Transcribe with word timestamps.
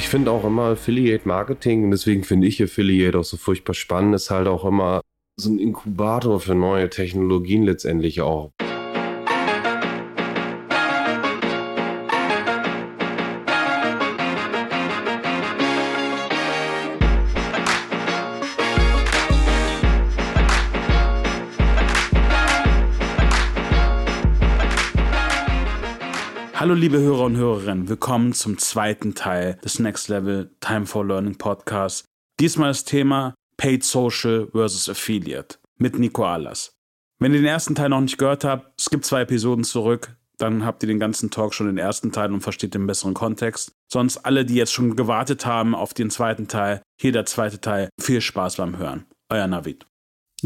Ich 0.00 0.08
finde 0.08 0.30
auch 0.30 0.44
immer 0.44 0.70
Affiliate 0.70 1.28
Marketing, 1.28 1.84
und 1.84 1.90
deswegen 1.90 2.24
finde 2.24 2.46
ich 2.46 2.62
Affiliate 2.62 3.18
auch 3.18 3.22
so 3.22 3.36
furchtbar 3.36 3.74
spannend, 3.74 4.14
ist 4.14 4.30
halt 4.30 4.48
auch 4.48 4.64
immer 4.64 5.02
so 5.38 5.50
ein 5.50 5.58
Inkubator 5.58 6.40
für 6.40 6.54
neue 6.54 6.88
Technologien 6.88 7.64
letztendlich 7.64 8.22
auch. 8.22 8.50
Hallo 26.70 26.78
liebe 26.78 27.00
Hörer 27.00 27.24
und 27.24 27.36
Hörerinnen, 27.36 27.88
willkommen 27.88 28.32
zum 28.32 28.56
zweiten 28.56 29.16
Teil 29.16 29.58
des 29.64 29.80
Next 29.80 30.06
Level 30.06 30.54
Time 30.60 30.86
for 30.86 31.04
Learning 31.04 31.36
Podcast. 31.36 32.04
Diesmal 32.38 32.68
das 32.68 32.84
Thema 32.84 33.34
Paid 33.56 33.82
Social 33.82 34.46
versus 34.52 34.88
Affiliate 34.88 35.58
mit 35.78 35.98
Nico 35.98 36.24
Alas. 36.24 36.70
Wenn 37.18 37.32
ihr 37.32 37.40
den 37.40 37.46
ersten 37.46 37.74
Teil 37.74 37.88
noch 37.88 38.00
nicht 38.00 38.18
gehört 38.18 38.44
habt, 38.44 38.72
es 38.78 38.88
gibt 38.88 39.04
zwei 39.04 39.22
Episoden 39.22 39.64
zurück, 39.64 40.16
dann 40.38 40.64
habt 40.64 40.84
ihr 40.84 40.86
den 40.86 41.00
ganzen 41.00 41.32
Talk 41.32 41.54
schon 41.54 41.66
den 41.66 41.76
ersten 41.76 42.12
Teil 42.12 42.32
und 42.32 42.40
versteht 42.40 42.72
den 42.74 42.86
besseren 42.86 43.14
Kontext. 43.14 43.72
Sonst 43.92 44.18
alle, 44.18 44.44
die 44.44 44.54
jetzt 44.54 44.72
schon 44.72 44.94
gewartet 44.94 45.46
haben 45.46 45.74
auf 45.74 45.92
den 45.92 46.08
zweiten 46.08 46.46
Teil, 46.46 46.82
hier 47.00 47.10
der 47.10 47.26
zweite 47.26 47.60
Teil. 47.60 47.88
Viel 48.00 48.20
Spaß 48.20 48.58
beim 48.58 48.78
Hören. 48.78 49.06
Euer 49.28 49.48
Navid. 49.48 49.86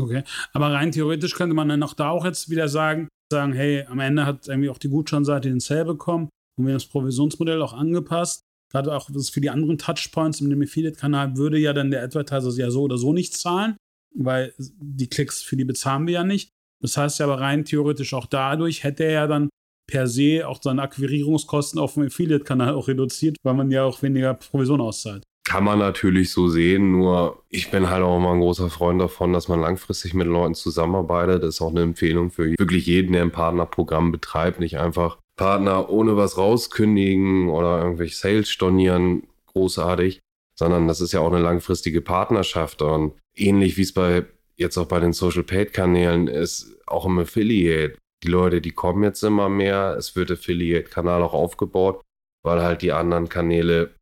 Okay, 0.00 0.24
aber 0.54 0.72
rein 0.72 0.90
theoretisch 0.90 1.34
könnte 1.34 1.54
man 1.54 1.68
dann 1.68 1.82
auch 1.82 1.92
da 1.92 2.08
auch 2.08 2.24
jetzt 2.24 2.48
wieder 2.48 2.68
sagen, 2.68 3.08
sagen, 3.34 3.52
hey, 3.52 3.84
am 3.86 4.00
Ende 4.00 4.26
hat 4.26 4.48
irgendwie 4.48 4.70
auch 4.70 4.78
die 4.78 4.88
Gutscheinseite 4.88 5.48
den 5.48 5.60
Sale 5.60 5.84
bekommen 5.84 6.28
und 6.56 6.66
wir 6.66 6.72
haben 6.72 6.78
das 6.78 6.86
Provisionsmodell 6.86 7.60
auch 7.62 7.72
angepasst. 7.72 8.42
Gerade 8.72 8.94
auch 8.94 9.08
für 9.08 9.40
die 9.40 9.50
anderen 9.50 9.78
Touchpoints 9.78 10.40
im 10.40 10.62
Affiliate-Kanal 10.62 11.36
würde 11.36 11.58
ja 11.58 11.72
dann 11.72 11.90
der 11.90 12.02
Advertiser 12.02 12.50
ja 12.60 12.70
so 12.70 12.82
oder 12.82 12.98
so 12.98 13.12
nicht 13.12 13.34
zahlen, 13.36 13.76
weil 14.14 14.52
die 14.58 15.08
Klicks 15.08 15.42
für 15.42 15.56
die 15.56 15.64
bezahlen 15.64 16.06
wir 16.06 16.14
ja 16.14 16.24
nicht. 16.24 16.50
Das 16.82 16.96
heißt 16.96 17.18
ja 17.18 17.26
aber 17.26 17.40
rein 17.40 17.64
theoretisch 17.64 18.14
auch 18.14 18.26
dadurch 18.26 18.82
hätte 18.82 19.04
er 19.04 19.12
ja 19.12 19.26
dann 19.26 19.48
per 19.86 20.06
se 20.06 20.46
auch 20.48 20.60
seine 20.62 20.82
Akquirierungskosten 20.82 21.78
auf 21.78 21.94
dem 21.94 22.06
Affiliate-Kanal 22.06 22.74
auch 22.74 22.88
reduziert, 22.88 23.36
weil 23.42 23.54
man 23.54 23.70
ja 23.70 23.84
auch 23.84 24.02
weniger 24.02 24.34
Provision 24.34 24.80
auszahlt. 24.80 25.22
Kann 25.46 25.64
man 25.64 25.78
natürlich 25.78 26.30
so 26.32 26.48
sehen, 26.48 26.92
nur 26.92 27.42
ich 27.50 27.70
bin 27.70 27.90
halt 27.90 28.02
auch 28.02 28.16
immer 28.16 28.32
ein 28.32 28.40
großer 28.40 28.70
Freund 28.70 29.00
davon, 29.00 29.34
dass 29.34 29.48
man 29.48 29.60
langfristig 29.60 30.14
mit 30.14 30.26
Leuten 30.26 30.54
zusammenarbeitet. 30.54 31.42
Das 31.42 31.56
ist 31.56 31.60
auch 31.60 31.70
eine 31.70 31.82
Empfehlung 31.82 32.30
für 32.30 32.50
wirklich 32.58 32.86
jeden, 32.86 33.12
der 33.12 33.22
ein 33.22 33.30
Partnerprogramm 33.30 34.10
betreibt. 34.10 34.58
Nicht 34.58 34.78
einfach 34.78 35.18
Partner 35.36 35.90
ohne 35.90 36.16
was 36.16 36.38
rauskündigen 36.38 37.50
oder 37.50 37.82
irgendwelche 37.82 38.16
Sales 38.16 38.48
stornieren, 38.48 39.24
großartig, 39.46 40.20
sondern 40.58 40.88
das 40.88 41.00
ist 41.00 41.12
ja 41.12 41.20
auch 41.20 41.32
eine 41.32 41.42
langfristige 41.42 42.00
Partnerschaft. 42.00 42.80
Und 42.80 43.12
ähnlich 43.34 43.76
wie 43.76 43.82
es 43.82 43.92
bei 43.92 44.24
jetzt 44.56 44.78
auch 44.78 44.86
bei 44.86 45.00
den 45.00 45.12
Social 45.12 45.42
Paid 45.42 45.72
Kanälen 45.72 46.28
ist, 46.28 46.76
auch 46.86 47.06
im 47.06 47.18
Affiliate. 47.18 47.96
Die 48.22 48.28
Leute, 48.28 48.60
die 48.60 48.70
kommen 48.70 49.02
jetzt 49.02 49.22
immer 49.22 49.48
mehr. 49.48 49.96
Es 49.98 50.16
wird 50.16 50.30
Affiliate-Kanal 50.30 51.22
auch 51.22 51.34
aufgebaut, 51.34 52.00
weil 52.42 52.62
halt 52.62 52.82
die 52.82 52.92
anderen 52.92 53.28
Kanäle 53.28 53.94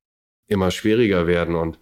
immer 0.52 0.70
schwieriger 0.70 1.26
werden 1.26 1.54
und 1.54 1.78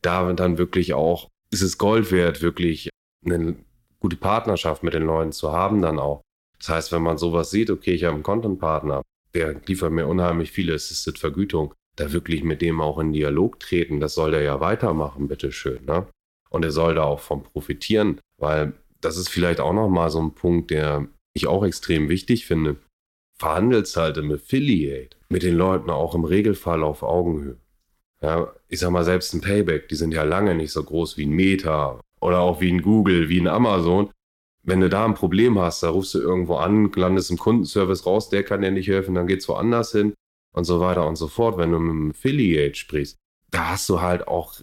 da 0.00 0.32
dann 0.32 0.58
wirklich 0.58 0.94
auch, 0.94 1.28
ist 1.50 1.62
es 1.62 1.78
Gold 1.78 2.10
wert, 2.10 2.42
wirklich 2.42 2.88
eine 3.24 3.56
gute 4.00 4.16
Partnerschaft 4.16 4.82
mit 4.82 4.94
den 4.94 5.04
Leuten 5.04 5.32
zu 5.32 5.52
haben 5.52 5.82
dann 5.82 5.98
auch. 5.98 6.22
Das 6.58 6.68
heißt, 6.68 6.92
wenn 6.92 7.02
man 7.02 7.18
sowas 7.18 7.50
sieht, 7.50 7.70
okay, 7.70 7.92
ich 7.92 8.04
habe 8.04 8.14
einen 8.14 8.22
Content-Partner, 8.22 9.02
der 9.34 9.60
liefert 9.66 9.92
mir 9.92 10.06
unheimlich 10.06 10.50
viele 10.50 10.74
Assisted-Vergütung, 10.74 11.74
da 11.96 12.12
wirklich 12.12 12.42
mit 12.42 12.62
dem 12.62 12.80
auch 12.80 12.98
in 12.98 13.12
Dialog 13.12 13.60
treten, 13.60 14.00
das 14.00 14.14
soll 14.14 14.30
der 14.30 14.42
ja 14.42 14.60
weitermachen, 14.60 15.28
bitteschön. 15.28 15.84
Ne? 15.84 16.06
Und 16.50 16.64
er 16.64 16.70
soll 16.70 16.94
da 16.94 17.04
auch 17.04 17.20
von 17.20 17.42
profitieren, 17.42 18.20
weil 18.38 18.72
das 19.00 19.16
ist 19.16 19.28
vielleicht 19.28 19.60
auch 19.60 19.72
nochmal 19.72 20.10
so 20.10 20.20
ein 20.20 20.34
Punkt, 20.34 20.70
der 20.70 21.08
ich 21.34 21.46
auch 21.46 21.64
extrem 21.64 22.08
wichtig 22.08 22.46
finde. 22.46 22.76
Verhandelst 23.38 23.96
halt 23.96 24.16
im 24.16 24.32
Affiliate 24.32 25.16
mit 25.28 25.42
den 25.42 25.56
Leuten 25.56 25.90
auch 25.90 26.14
im 26.14 26.24
Regelfall 26.24 26.82
auf 26.82 27.02
Augenhöhe. 27.02 27.56
Ja, 28.22 28.52
ich 28.68 28.78
sag 28.78 28.90
mal, 28.90 29.04
selbst 29.04 29.34
ein 29.34 29.40
Payback, 29.40 29.88
die 29.88 29.96
sind 29.96 30.14
ja 30.14 30.22
lange 30.22 30.54
nicht 30.54 30.72
so 30.72 30.82
groß 30.82 31.16
wie 31.16 31.26
ein 31.26 31.32
Meta 31.32 32.00
oder 32.20 32.38
auch 32.38 32.60
wie 32.60 32.72
ein 32.72 32.82
Google, 32.82 33.28
wie 33.28 33.40
ein 33.40 33.48
Amazon. 33.48 34.10
Wenn 34.64 34.80
du 34.80 34.88
da 34.88 35.04
ein 35.04 35.14
Problem 35.14 35.58
hast, 35.58 35.82
da 35.82 35.90
rufst 35.90 36.14
du 36.14 36.20
irgendwo 36.20 36.54
an, 36.54 36.92
landest 36.94 37.32
im 37.32 37.38
Kundenservice 37.38 38.06
raus, 38.06 38.28
der 38.28 38.44
kann 38.44 38.62
dir 38.62 38.70
nicht 38.70 38.86
helfen, 38.86 39.16
dann 39.16 39.26
geht's 39.26 39.48
woanders 39.48 39.90
hin 39.90 40.14
und 40.54 40.64
so 40.64 40.80
weiter 40.80 41.06
und 41.06 41.16
so 41.16 41.26
fort. 41.26 41.58
Wenn 41.58 41.72
du 41.72 41.80
mit 41.80 41.90
einem 41.90 42.10
Affiliate 42.12 42.76
sprichst, 42.76 43.16
da 43.50 43.70
hast 43.70 43.88
du 43.88 44.00
halt 44.00 44.28
auch 44.28 44.54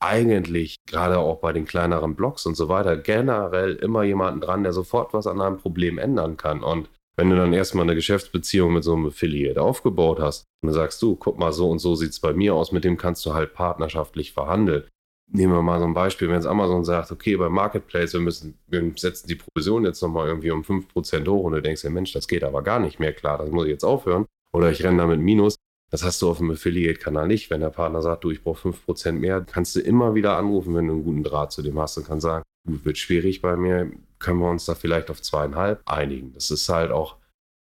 eigentlich, 0.00 0.76
gerade 0.86 1.18
auch 1.18 1.40
bei 1.40 1.52
den 1.52 1.64
kleineren 1.64 2.14
Blogs 2.14 2.46
und 2.46 2.54
so 2.54 2.68
weiter, 2.68 2.96
generell 2.96 3.74
immer 3.74 4.04
jemanden 4.04 4.40
dran, 4.40 4.62
der 4.62 4.72
sofort 4.72 5.12
was 5.12 5.26
an 5.26 5.40
einem 5.40 5.58
Problem 5.58 5.98
ändern 5.98 6.36
kann. 6.36 6.62
Und 6.62 6.88
wenn 7.18 7.30
du 7.30 7.36
dann 7.36 7.52
erstmal 7.52 7.82
eine 7.82 7.96
Geschäftsbeziehung 7.96 8.72
mit 8.72 8.84
so 8.84 8.94
einem 8.94 9.06
Affiliate 9.06 9.60
aufgebaut 9.60 10.20
hast 10.20 10.44
und 10.62 10.68
dann 10.68 10.74
sagst 10.74 11.02
du, 11.02 11.16
guck 11.16 11.36
mal, 11.36 11.52
so 11.52 11.68
und 11.68 11.80
so 11.80 11.96
sieht 11.96 12.10
es 12.10 12.20
bei 12.20 12.32
mir 12.32 12.54
aus, 12.54 12.70
mit 12.70 12.84
dem 12.84 12.96
kannst 12.96 13.26
du 13.26 13.34
halt 13.34 13.54
partnerschaftlich 13.54 14.32
verhandeln. 14.32 14.84
Nehmen 15.30 15.52
wir 15.52 15.62
mal 15.62 15.80
so 15.80 15.84
ein 15.84 15.94
Beispiel, 15.94 16.28
wenn 16.28 16.36
jetzt 16.36 16.46
Amazon 16.46 16.84
sagt, 16.84 17.10
okay, 17.10 17.36
beim 17.36 17.52
Marketplace, 17.52 18.12
wir 18.12 18.20
müssen, 18.20 18.56
wir 18.68 18.92
setzen 18.94 19.26
die 19.26 19.34
Provision 19.34 19.84
jetzt 19.84 20.00
nochmal 20.00 20.28
irgendwie 20.28 20.52
um 20.52 20.62
5% 20.62 21.28
hoch 21.28 21.42
und 21.42 21.52
du 21.52 21.60
denkst 21.60 21.82
dir, 21.82 21.90
Mensch, 21.90 22.12
das 22.12 22.28
geht 22.28 22.44
aber 22.44 22.62
gar 22.62 22.78
nicht 22.78 23.00
mehr, 23.00 23.12
klar, 23.12 23.36
das 23.36 23.50
muss 23.50 23.64
ich 23.64 23.72
jetzt 23.72 23.84
aufhören. 23.84 24.24
Oder 24.52 24.70
ich 24.70 24.84
renne 24.84 24.98
da 24.98 25.06
mit 25.08 25.20
Minus. 25.20 25.56
Das 25.90 26.04
hast 26.04 26.22
du 26.22 26.30
auf 26.30 26.38
dem 26.38 26.52
Affiliate-Kanal 26.52 27.26
nicht. 27.26 27.50
Wenn 27.50 27.60
der 27.60 27.70
Partner 27.70 28.00
sagt, 28.00 28.22
du, 28.22 28.30
ich 28.30 28.44
brauche 28.44 28.68
5% 28.68 29.12
mehr, 29.12 29.40
kannst 29.40 29.74
du 29.74 29.80
immer 29.80 30.14
wieder 30.14 30.36
anrufen, 30.36 30.74
wenn 30.74 30.86
du 30.86 30.94
einen 30.94 31.04
guten 31.04 31.24
Draht 31.24 31.50
zu 31.50 31.62
dem 31.62 31.78
hast 31.80 31.98
und 31.98 32.06
kannst 32.06 32.22
sagen, 32.22 32.44
wird 32.64 32.96
schwierig 32.96 33.42
bei 33.42 33.56
mir, 33.56 33.90
können 34.18 34.40
wir 34.40 34.50
uns 34.50 34.64
da 34.64 34.74
vielleicht 34.74 35.10
auf 35.10 35.22
zweieinhalb 35.22 35.82
einigen. 35.86 36.32
Das 36.32 36.50
ist 36.50 36.68
halt 36.68 36.90
auch 36.90 37.16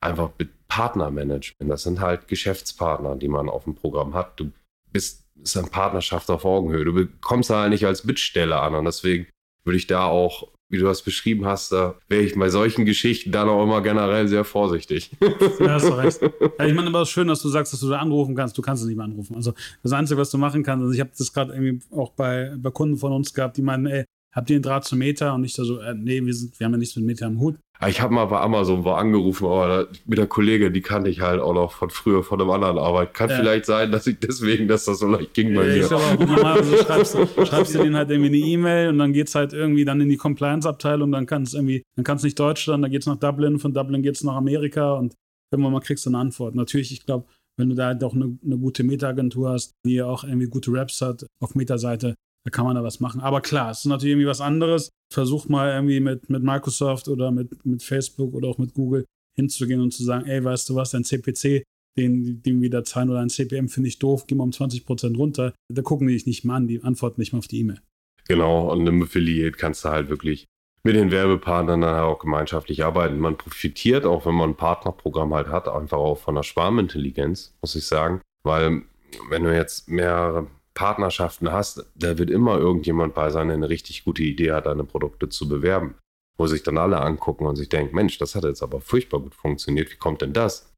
einfach 0.00 0.30
Partnermanagement. 0.68 1.70
Das 1.70 1.82
sind 1.82 2.00
halt 2.00 2.28
Geschäftspartner, 2.28 3.16
die 3.16 3.28
man 3.28 3.50
auf 3.50 3.64
dem 3.64 3.74
Programm 3.74 4.14
hat. 4.14 4.40
Du 4.40 4.52
bist, 4.90 5.26
ist 5.42 5.56
eine 5.56 5.68
Partnerschaft 5.68 6.30
auf 6.30 6.44
Augenhöhe. 6.44 6.84
Du 6.84 7.06
kommst 7.20 7.50
da 7.50 7.60
halt 7.60 7.70
nicht 7.70 7.86
als 7.86 8.06
Bittsteller 8.06 8.62
an 8.62 8.74
und 8.74 8.86
deswegen 8.86 9.26
würde 9.64 9.76
ich 9.76 9.86
da 9.86 10.06
auch, 10.06 10.48
wie 10.70 10.78
du 10.78 10.86
das 10.86 11.02
beschrieben 11.02 11.44
hast, 11.44 11.72
da 11.72 11.96
wäre 12.08 12.22
ich 12.22 12.34
bei 12.34 12.48
solchen 12.48 12.86
Geschichten 12.86 13.30
dann 13.30 13.50
auch 13.50 13.62
immer 13.62 13.82
generell 13.82 14.26
sehr 14.28 14.44
vorsichtig. 14.44 15.10
Ja, 15.60 15.74
hast 15.74 15.88
du 15.88 15.92
recht. 15.92 16.20
Ja, 16.58 16.66
ich 16.66 16.74
meine, 16.74 16.88
aber 16.88 17.02
es 17.02 17.08
ist 17.08 17.12
schön, 17.12 17.28
dass 17.28 17.42
du 17.42 17.50
sagst, 17.50 17.74
dass 17.74 17.80
du 17.80 17.90
da 17.90 17.98
anrufen 17.98 18.34
kannst. 18.34 18.56
Du 18.56 18.62
kannst 18.62 18.82
es 18.82 18.88
nicht 18.88 18.96
mehr 18.96 19.04
anrufen. 19.04 19.36
Also 19.36 19.52
das 19.82 19.92
Einzige, 19.92 20.18
was 20.18 20.30
du 20.30 20.38
machen 20.38 20.62
kannst, 20.62 20.82
also 20.82 20.94
ich 20.94 21.00
habe 21.00 21.10
das 21.16 21.32
gerade 21.32 21.52
irgendwie 21.52 21.80
auch 21.94 22.12
bei, 22.12 22.54
bei 22.56 22.70
Kunden 22.70 22.96
von 22.96 23.12
uns 23.12 23.34
gehabt, 23.34 23.58
die 23.58 23.62
meinen, 23.62 23.86
ey, 23.86 24.04
habt 24.32 24.50
ihr 24.50 24.56
einen 24.56 24.62
Draht 24.62 24.84
zu 24.84 24.96
Meta? 24.96 25.34
Und 25.34 25.44
ich 25.44 25.54
da 25.54 25.64
so, 25.64 25.78
äh, 25.80 25.94
nee, 25.94 26.24
wir, 26.24 26.34
sind, 26.34 26.58
wir 26.58 26.64
haben 26.64 26.72
ja 26.72 26.78
nichts 26.78 26.96
mit 26.96 27.04
Meta 27.04 27.26
im 27.26 27.40
Hut. 27.40 27.56
Ich 27.88 28.00
habe 28.00 28.14
mal 28.14 28.26
bei 28.26 28.40
Amazon 28.40 28.84
war 28.84 28.98
angerufen, 28.98 29.44
aber 29.44 29.88
mit 30.06 30.16
der 30.16 30.28
Kollegin, 30.28 30.72
die 30.72 30.82
kannte 30.82 31.10
ich 31.10 31.20
halt 31.20 31.40
auch 31.40 31.52
noch 31.52 31.72
von 31.72 31.90
früher, 31.90 32.22
von 32.22 32.40
einem 32.40 32.50
anderen 32.50 32.78
Arbeit. 32.78 33.12
Kann 33.12 33.28
ja. 33.28 33.36
vielleicht 33.36 33.66
sein, 33.66 33.90
dass 33.90 34.06
ich 34.06 34.20
deswegen, 34.20 34.68
dass 34.68 34.84
das 34.84 35.00
so 35.00 35.08
leicht 35.08 35.34
ging 35.34 35.52
bei 35.52 35.66
ja, 35.66 35.74
mir. 35.74 35.80
Ich 35.80 35.88
glaube 35.88 36.04
auch 36.04 36.18
normalerweise 36.18 36.78
schreibst, 36.78 37.16
schreibst 37.48 37.74
du 37.74 37.78
denen 37.78 37.96
halt 37.96 38.10
irgendwie 38.10 38.28
eine 38.28 38.36
E-Mail 38.36 38.88
und 38.90 38.98
dann 38.98 39.12
geht's 39.12 39.34
halt 39.34 39.52
irgendwie 39.52 39.84
dann 39.84 40.00
in 40.00 40.08
die 40.08 40.16
Compliance-Abteilung, 40.16 41.10
dann 41.10 41.26
kann 41.26 41.42
es 41.42 41.54
irgendwie, 41.54 41.82
dann 41.96 42.04
kann 42.04 42.18
es 42.18 42.22
nicht 42.22 42.38
Deutschland, 42.38 42.84
dann 42.84 42.90
geht's 42.92 43.06
nach 43.06 43.16
Dublin, 43.16 43.58
von 43.58 43.74
Dublin 43.74 44.02
geht's 44.02 44.22
nach 44.22 44.36
Amerika 44.36 44.94
und 44.94 45.14
irgendwann 45.50 45.72
mal 45.72 45.80
kriegst 45.80 46.06
du 46.06 46.10
eine 46.10 46.18
Antwort. 46.18 46.54
Natürlich, 46.54 46.92
ich 46.92 47.04
glaube, 47.04 47.26
wenn 47.58 47.68
du 47.68 47.74
da 47.74 47.86
halt 47.86 48.04
auch 48.04 48.14
eine, 48.14 48.38
eine 48.44 48.58
gute 48.58 48.84
Meta-Agentur 48.84 49.50
hast, 49.50 49.72
die 49.84 50.02
auch 50.02 50.22
irgendwie 50.22 50.46
gute 50.46 50.72
Raps 50.72 51.02
hat 51.02 51.26
auf 51.40 51.56
Meta-Seite, 51.56 52.14
da 52.44 52.50
kann 52.50 52.64
man 52.64 52.74
da 52.74 52.82
was 52.82 53.00
machen. 53.00 53.20
Aber 53.20 53.40
klar, 53.40 53.70
es 53.70 53.80
ist 53.80 53.84
natürlich 53.86 54.12
irgendwie 54.12 54.26
was 54.26 54.40
anderes. 54.40 54.90
Versuch 55.12 55.48
mal 55.48 55.70
irgendwie 55.72 56.00
mit, 56.00 56.28
mit 56.28 56.42
Microsoft 56.42 57.08
oder 57.08 57.30
mit, 57.30 57.64
mit 57.64 57.82
Facebook 57.82 58.34
oder 58.34 58.48
auch 58.48 58.58
mit 58.58 58.74
Google 58.74 59.04
hinzugehen 59.34 59.80
und 59.80 59.92
zu 59.92 60.02
sagen, 60.02 60.26
ey, 60.26 60.42
weißt 60.42 60.68
du 60.68 60.74
was, 60.74 60.90
dein 60.90 61.04
CPC, 61.04 61.62
den, 61.96 62.42
den 62.42 62.60
wir 62.60 62.70
da 62.70 62.84
zahlen 62.84 63.10
oder 63.10 63.20
ein 63.20 63.30
CPM 63.30 63.68
finde 63.68 63.88
ich 63.88 63.98
doof, 63.98 64.26
geh 64.26 64.34
mal 64.34 64.44
um 64.44 64.50
20% 64.50 65.16
runter. 65.16 65.54
Da 65.68 65.82
gucken 65.82 66.08
die 66.08 66.14
dich 66.14 66.26
nicht 66.26 66.44
mal 66.44 66.56
an, 66.56 66.66
die 66.66 66.82
antworten 66.82 67.20
nicht 67.20 67.32
mal 67.32 67.38
auf 67.38 67.48
die 67.48 67.60
E-Mail. 67.60 67.80
Genau, 68.28 68.72
und 68.72 68.86
im 68.86 69.02
Affiliate 69.02 69.56
kannst 69.56 69.84
du 69.84 69.90
halt 69.90 70.08
wirklich 70.08 70.46
mit 70.84 70.96
den 70.96 71.10
Werbepartnern 71.10 71.80
dann 71.80 71.94
halt 71.94 72.04
auch 72.04 72.18
gemeinschaftlich 72.18 72.84
arbeiten. 72.84 73.18
Man 73.18 73.36
profitiert 73.36 74.04
auch, 74.04 74.26
wenn 74.26 74.34
man 74.34 74.50
ein 74.50 74.56
Partnerprogramm 74.56 75.32
halt 75.34 75.48
hat, 75.48 75.68
einfach 75.68 75.98
auch 75.98 76.18
von 76.18 76.34
der 76.34 76.42
Schwarmintelligenz, 76.42 77.54
muss 77.60 77.76
ich 77.76 77.86
sagen. 77.86 78.20
Weil 78.42 78.82
wenn 79.30 79.44
du 79.44 79.54
jetzt 79.54 79.88
mehrere 79.88 80.48
Partnerschaften 80.74 81.52
hast, 81.52 81.84
da 81.94 82.18
wird 82.18 82.30
immer 82.30 82.58
irgendjemand 82.58 83.14
bei 83.14 83.30
sein, 83.30 83.48
der 83.48 83.56
eine 83.56 83.68
richtig 83.68 84.04
gute 84.04 84.22
Idee 84.22 84.52
hat, 84.52 84.66
deine 84.66 84.84
Produkte 84.84 85.28
zu 85.28 85.48
bewerben. 85.48 85.96
Wo 86.38 86.46
sich 86.46 86.62
dann 86.62 86.78
alle 86.78 87.00
angucken 87.00 87.46
und 87.46 87.56
sich 87.56 87.68
denken, 87.68 87.94
Mensch, 87.94 88.16
das 88.16 88.34
hat 88.34 88.44
jetzt 88.44 88.62
aber 88.62 88.80
furchtbar 88.80 89.20
gut 89.20 89.34
funktioniert, 89.34 89.92
wie 89.92 89.96
kommt 89.96 90.22
denn 90.22 90.32
das? 90.32 90.72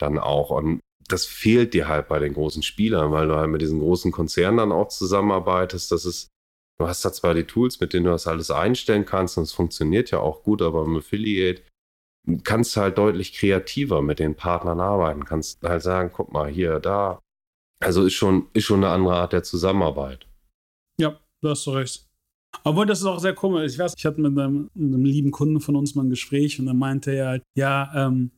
Dann 0.00 0.18
auch. 0.18 0.50
Und 0.50 0.80
das 1.06 1.24
fehlt 1.24 1.72
dir 1.72 1.88
halt 1.88 2.08
bei 2.08 2.18
den 2.18 2.34
großen 2.34 2.62
Spielern, 2.62 3.12
weil 3.12 3.28
du 3.28 3.36
halt 3.36 3.48
mit 3.48 3.62
diesen 3.62 3.78
großen 3.78 4.10
Konzernen 4.10 4.58
dann 4.58 4.72
auch 4.72 4.88
zusammenarbeitest. 4.88 5.92
Das 5.92 6.04
ist, 6.04 6.28
du 6.78 6.88
hast 6.88 7.04
da 7.04 7.12
zwar 7.12 7.34
die 7.34 7.44
Tools, 7.44 7.80
mit 7.80 7.92
denen 7.92 8.06
du 8.06 8.10
das 8.10 8.26
alles 8.26 8.50
einstellen 8.50 9.06
kannst 9.06 9.38
und 9.38 9.44
es 9.44 9.52
funktioniert 9.52 10.10
ja 10.10 10.18
auch 10.18 10.42
gut, 10.42 10.60
aber 10.60 10.84
im 10.84 10.96
Affiliate 10.96 11.62
kannst 12.44 12.76
du 12.76 12.80
halt 12.80 12.98
deutlich 12.98 13.32
kreativer 13.32 14.02
mit 14.02 14.18
den 14.18 14.34
Partnern 14.34 14.80
arbeiten. 14.80 15.24
Kannst 15.24 15.62
halt 15.62 15.82
sagen, 15.82 16.10
guck 16.12 16.32
mal, 16.32 16.50
hier, 16.50 16.80
da, 16.80 17.20
Also 17.80 18.04
ist 18.04 18.14
schon, 18.14 18.48
ist 18.54 18.64
schon 18.64 18.82
eine 18.82 18.92
andere 18.92 19.14
Art 19.14 19.32
der 19.32 19.42
Zusammenarbeit. 19.42 20.26
Ja, 21.00 21.18
du 21.40 21.48
hast 21.48 21.62
so 21.62 21.72
recht. 21.72 22.06
Obwohl, 22.64 22.86
das 22.86 23.00
ist 23.00 23.06
auch 23.06 23.20
sehr 23.20 23.34
komisch. 23.34 23.72
Ich 23.72 23.78
weiß, 23.78 23.94
ich 23.96 24.04
hatte 24.04 24.20
mit 24.20 24.36
einem, 24.38 24.70
einem 24.74 25.04
lieben 25.04 25.30
Kunden 25.30 25.60
von 25.60 25.76
uns 25.76 25.94
mal 25.94 26.04
ein 26.04 26.10
Gespräch 26.10 26.58
und 26.58 26.66
dann 26.66 26.78
meinte 26.78 27.12
er 27.12 27.28
halt, 27.28 27.42
ja, 27.56 27.90
ähm, 27.94 28.30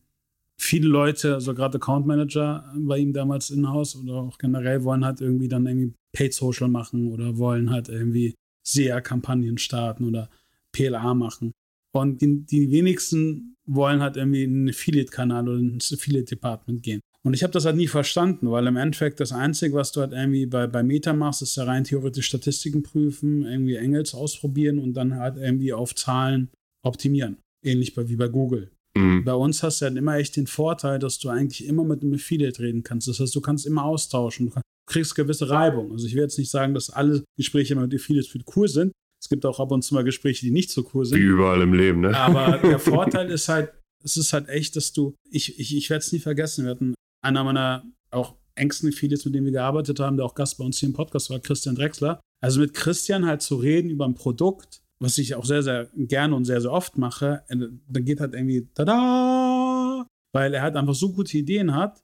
viele 0.60 0.88
Leute, 0.88 1.34
also 1.34 1.54
gerade 1.54 1.78
Account 1.78 2.06
Manager 2.06 2.70
bei 2.76 2.98
ihm 2.98 3.12
damals 3.12 3.50
in-house 3.50 3.96
oder 3.96 4.14
auch 4.16 4.36
generell 4.36 4.84
wollen 4.84 5.04
halt 5.04 5.20
irgendwie 5.20 5.48
dann 5.48 5.66
irgendwie 5.66 5.94
Paid 6.12 6.34
Social 6.34 6.68
machen 6.68 7.12
oder 7.12 7.38
wollen 7.38 7.70
halt 7.70 7.88
irgendwie 7.88 8.34
SEA-Kampagnen 8.66 9.56
starten 9.58 10.04
oder 10.04 10.28
PLA 10.72 11.14
machen. 11.14 11.52
Und 11.92 12.20
die, 12.20 12.44
die 12.44 12.70
wenigsten 12.70 13.56
wollen 13.66 14.00
halt 14.00 14.16
irgendwie 14.16 14.44
in 14.44 14.54
einen 14.54 14.68
Affiliate-Kanal 14.68 15.48
oder 15.48 15.58
ins 15.58 15.92
Affiliate-Department 15.92 16.82
gehen. 16.82 17.00
Und 17.22 17.34
ich 17.34 17.42
habe 17.42 17.52
das 17.52 17.66
halt 17.66 17.76
nie 17.76 17.86
verstanden, 17.86 18.50
weil 18.50 18.66
im 18.66 18.76
Endeffekt 18.76 19.20
das 19.20 19.32
Einzige, 19.32 19.74
was 19.74 19.92
du 19.92 20.00
halt 20.00 20.12
irgendwie 20.12 20.46
bei, 20.46 20.66
bei 20.66 20.82
Meta 20.82 21.12
machst, 21.12 21.42
ist 21.42 21.56
ja 21.56 21.64
rein 21.64 21.84
theoretisch 21.84 22.26
Statistiken 22.26 22.82
prüfen, 22.82 23.44
irgendwie 23.44 23.76
Engels 23.76 24.14
ausprobieren 24.14 24.78
und 24.78 24.94
dann 24.94 25.16
halt 25.16 25.36
irgendwie 25.36 25.72
auf 25.72 25.94
Zahlen 25.94 26.48
optimieren. 26.82 27.36
Ähnlich 27.62 27.94
bei, 27.94 28.08
wie 28.08 28.16
bei 28.16 28.28
Google. 28.28 28.70
Mhm. 28.96 29.24
Bei 29.24 29.34
uns 29.34 29.62
hast 29.62 29.80
du 29.80 29.86
halt 29.86 29.96
immer 29.98 30.16
echt 30.16 30.36
den 30.36 30.46
Vorteil, 30.46 30.98
dass 30.98 31.18
du 31.18 31.28
eigentlich 31.28 31.66
immer 31.66 31.84
mit 31.84 32.02
einem 32.02 32.14
Affiliate 32.14 32.62
reden 32.62 32.82
kannst. 32.82 33.06
Das 33.06 33.20
heißt, 33.20 33.34
du 33.34 33.40
kannst 33.42 33.66
immer 33.66 33.84
austauschen. 33.84 34.46
Du 34.46 34.60
kriegst 34.86 35.14
gewisse 35.14 35.50
Reibung. 35.50 35.92
Also 35.92 36.06
ich 36.06 36.14
will 36.14 36.22
jetzt 36.22 36.38
nicht 36.38 36.50
sagen, 36.50 36.72
dass 36.72 36.88
alle 36.88 37.22
Gespräche 37.36 37.76
mit 37.76 37.94
Affiliates 37.94 38.34
cool 38.56 38.68
sind. 38.68 38.92
Es 39.22 39.28
gibt 39.28 39.44
auch 39.44 39.60
ab 39.60 39.70
und 39.70 39.82
zu 39.82 39.94
mal 39.94 40.04
Gespräche, 40.04 40.46
die 40.46 40.50
nicht 40.50 40.70
so 40.70 40.88
cool 40.94 41.04
sind. 41.04 41.18
Wie 41.18 41.24
überall 41.24 41.60
im 41.60 41.74
Leben, 41.74 42.00
ne? 42.00 42.16
Aber 42.16 42.56
der 42.58 42.78
Vorteil 42.78 43.30
ist 43.30 43.50
halt, 43.50 43.70
es 44.02 44.16
ist 44.16 44.32
halt 44.32 44.48
echt, 44.48 44.76
dass 44.76 44.94
du, 44.94 45.14
ich, 45.30 45.60
ich, 45.60 45.76
ich 45.76 45.90
werde 45.90 46.02
es 46.02 46.10
nie 46.10 46.20
vergessen, 46.20 46.64
wir 46.64 46.70
hatten 46.70 46.94
einer 47.22 47.44
meiner 47.44 47.84
auch 48.10 48.36
engsten 48.54 48.90
Affiliates, 48.90 49.24
mit 49.24 49.34
dem 49.34 49.44
wir 49.44 49.52
gearbeitet 49.52 50.00
haben, 50.00 50.16
der 50.16 50.26
auch 50.26 50.34
Gast 50.34 50.58
bei 50.58 50.64
uns 50.64 50.78
hier 50.78 50.88
im 50.88 50.94
Podcast 50.94 51.30
war, 51.30 51.40
Christian 51.40 51.74
Drexler. 51.74 52.20
Also 52.42 52.60
mit 52.60 52.74
Christian 52.74 53.26
halt 53.26 53.42
zu 53.42 53.56
reden 53.56 53.90
über 53.90 54.06
ein 54.06 54.14
Produkt, 54.14 54.82
was 55.02 55.18
ich 55.18 55.34
auch 55.34 55.44
sehr, 55.44 55.62
sehr 55.62 55.88
gerne 55.94 56.34
und 56.34 56.44
sehr, 56.44 56.60
sehr 56.60 56.72
oft 56.72 56.98
mache, 56.98 57.42
äh, 57.48 57.56
dann 57.88 58.04
geht 58.04 58.20
halt 58.20 58.34
irgendwie 58.34 58.68
tada, 58.74 60.06
weil 60.34 60.54
er 60.54 60.62
halt 60.62 60.76
einfach 60.76 60.94
so 60.94 61.12
gute 61.12 61.38
Ideen 61.38 61.74
hat, 61.74 62.02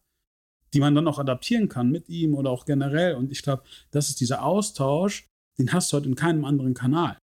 die 0.74 0.80
man 0.80 0.94
dann 0.94 1.08
auch 1.08 1.18
adaptieren 1.18 1.68
kann 1.68 1.90
mit 1.90 2.08
ihm 2.08 2.34
oder 2.34 2.50
auch 2.50 2.64
generell. 2.64 3.14
Und 3.14 3.30
ich 3.30 3.42
glaube, 3.42 3.62
das 3.90 4.08
ist 4.08 4.20
dieser 4.20 4.42
Austausch, 4.42 5.26
den 5.58 5.72
hast 5.72 5.92
du 5.92 5.96
halt 5.96 6.06
in 6.06 6.14
keinem 6.14 6.44
anderen 6.44 6.74
Kanal. 6.74 7.18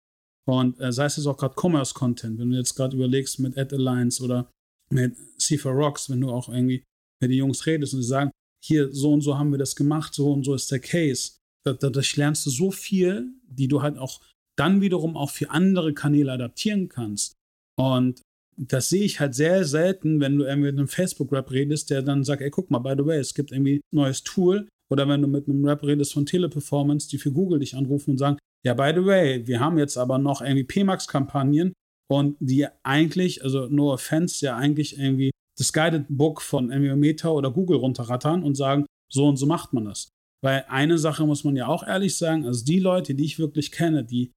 Und 0.47 0.79
äh, 0.79 0.91
sei 0.91 1.05
es 1.05 1.17
jetzt 1.17 1.27
auch 1.27 1.37
gerade 1.37 1.55
Commerce-Content, 1.55 2.39
wenn 2.39 2.49
du 2.49 2.57
jetzt 2.57 2.75
gerade 2.75 2.95
überlegst 2.95 3.39
mit 3.39 3.57
Ad 3.57 3.75
Alliance 3.75 4.23
oder 4.23 4.49
mit 4.91 5.15
C4 5.37 5.69
Rocks, 5.69 6.09
wenn 6.09 6.21
du 6.21 6.31
auch 6.31 6.49
irgendwie 6.49 6.83
mit 7.21 7.31
den 7.31 7.37
Jungs 7.37 7.65
redest 7.65 7.93
und 7.93 8.01
sie 8.01 8.07
sagen, 8.07 8.31
hier, 8.63 8.91
so 8.91 9.13
und 9.13 9.21
so 9.21 9.37
haben 9.37 9.51
wir 9.51 9.57
das 9.57 9.75
gemacht, 9.75 10.13
so 10.13 10.31
und 10.31 10.43
so 10.43 10.53
ist 10.53 10.71
der 10.71 10.79
Case. 10.79 11.33
Da, 11.65 11.73
da, 11.73 11.89
da 11.89 12.01
lernst 12.15 12.45
du 12.45 12.49
so 12.49 12.71
viel, 12.71 13.33
die 13.47 13.67
du 13.67 13.81
halt 13.81 13.97
auch 13.97 14.21
dann 14.57 14.81
wiederum 14.81 15.15
auch 15.15 15.29
für 15.29 15.49
andere 15.51 15.93
Kanäle 15.93 16.33
adaptieren 16.33 16.89
kannst. 16.89 17.35
Und 17.77 18.21
das 18.57 18.89
sehe 18.89 19.03
ich 19.03 19.21
halt 19.21 19.33
sehr 19.33 19.63
selten, 19.63 20.19
wenn 20.19 20.37
du 20.37 20.43
irgendwie 20.43 20.71
mit 20.71 20.77
einem 20.77 20.89
Facebook-Rap 20.89 21.49
redest, 21.51 21.89
der 21.89 22.01
dann 22.01 22.25
sagt, 22.25 22.41
ey, 22.41 22.49
guck 22.49 22.69
mal, 22.69 22.79
by 22.79 22.93
the 22.97 23.05
way, 23.05 23.17
es 23.17 23.33
gibt 23.33 23.51
irgendwie 23.51 23.75
ein 23.75 23.81
neues 23.95 24.23
Tool. 24.23 24.67
Oder 24.91 25.07
wenn 25.07 25.21
du 25.21 25.27
mit 25.27 25.47
einem 25.47 25.65
Rap 25.65 25.83
redest 25.83 26.13
von 26.13 26.25
Teleperformance, 26.25 27.07
die 27.07 27.19
für 27.19 27.31
Google 27.31 27.59
dich 27.59 27.75
anrufen 27.75 28.11
und 28.11 28.17
sagen, 28.17 28.37
ja, 28.65 28.73
by 28.73 28.91
the 28.93 29.05
way, 29.05 29.47
wir 29.47 29.61
haben 29.61 29.77
jetzt 29.77 29.97
aber 29.97 30.17
noch 30.17 30.41
irgendwie 30.41 30.65
PMAX-Kampagnen 30.65 31.73
und 32.11 32.35
die 32.39 32.67
eigentlich, 32.83 33.43
also 33.43 33.67
no 33.67 33.93
offense, 33.93 34.45
ja 34.45 34.57
eigentlich 34.57 34.97
irgendwie 34.97 35.31
das 35.59 35.73
Guided 35.73 36.05
Book 36.09 36.41
von 36.41 36.67
MMeter 36.67 37.33
oder 37.33 37.51
Google 37.51 37.77
runterrattern 37.77 38.43
und 38.43 38.55
sagen, 38.55 38.85
so 39.11 39.27
und 39.27 39.37
so 39.37 39.45
macht 39.45 39.73
man 39.73 39.85
das. 39.85 40.09
Weil 40.41 40.65
eine 40.69 40.97
Sache 40.97 41.25
muss 41.25 41.43
man 41.43 41.55
ja 41.55 41.67
auch 41.67 41.85
ehrlich 41.85 42.15
sagen, 42.15 42.45
also 42.45 42.63
die 42.63 42.79
Leute, 42.79 43.13
die 43.13 43.25
ich 43.25 43.39
wirklich 43.39 43.71
kenne, 43.71 44.05
die 44.05 44.31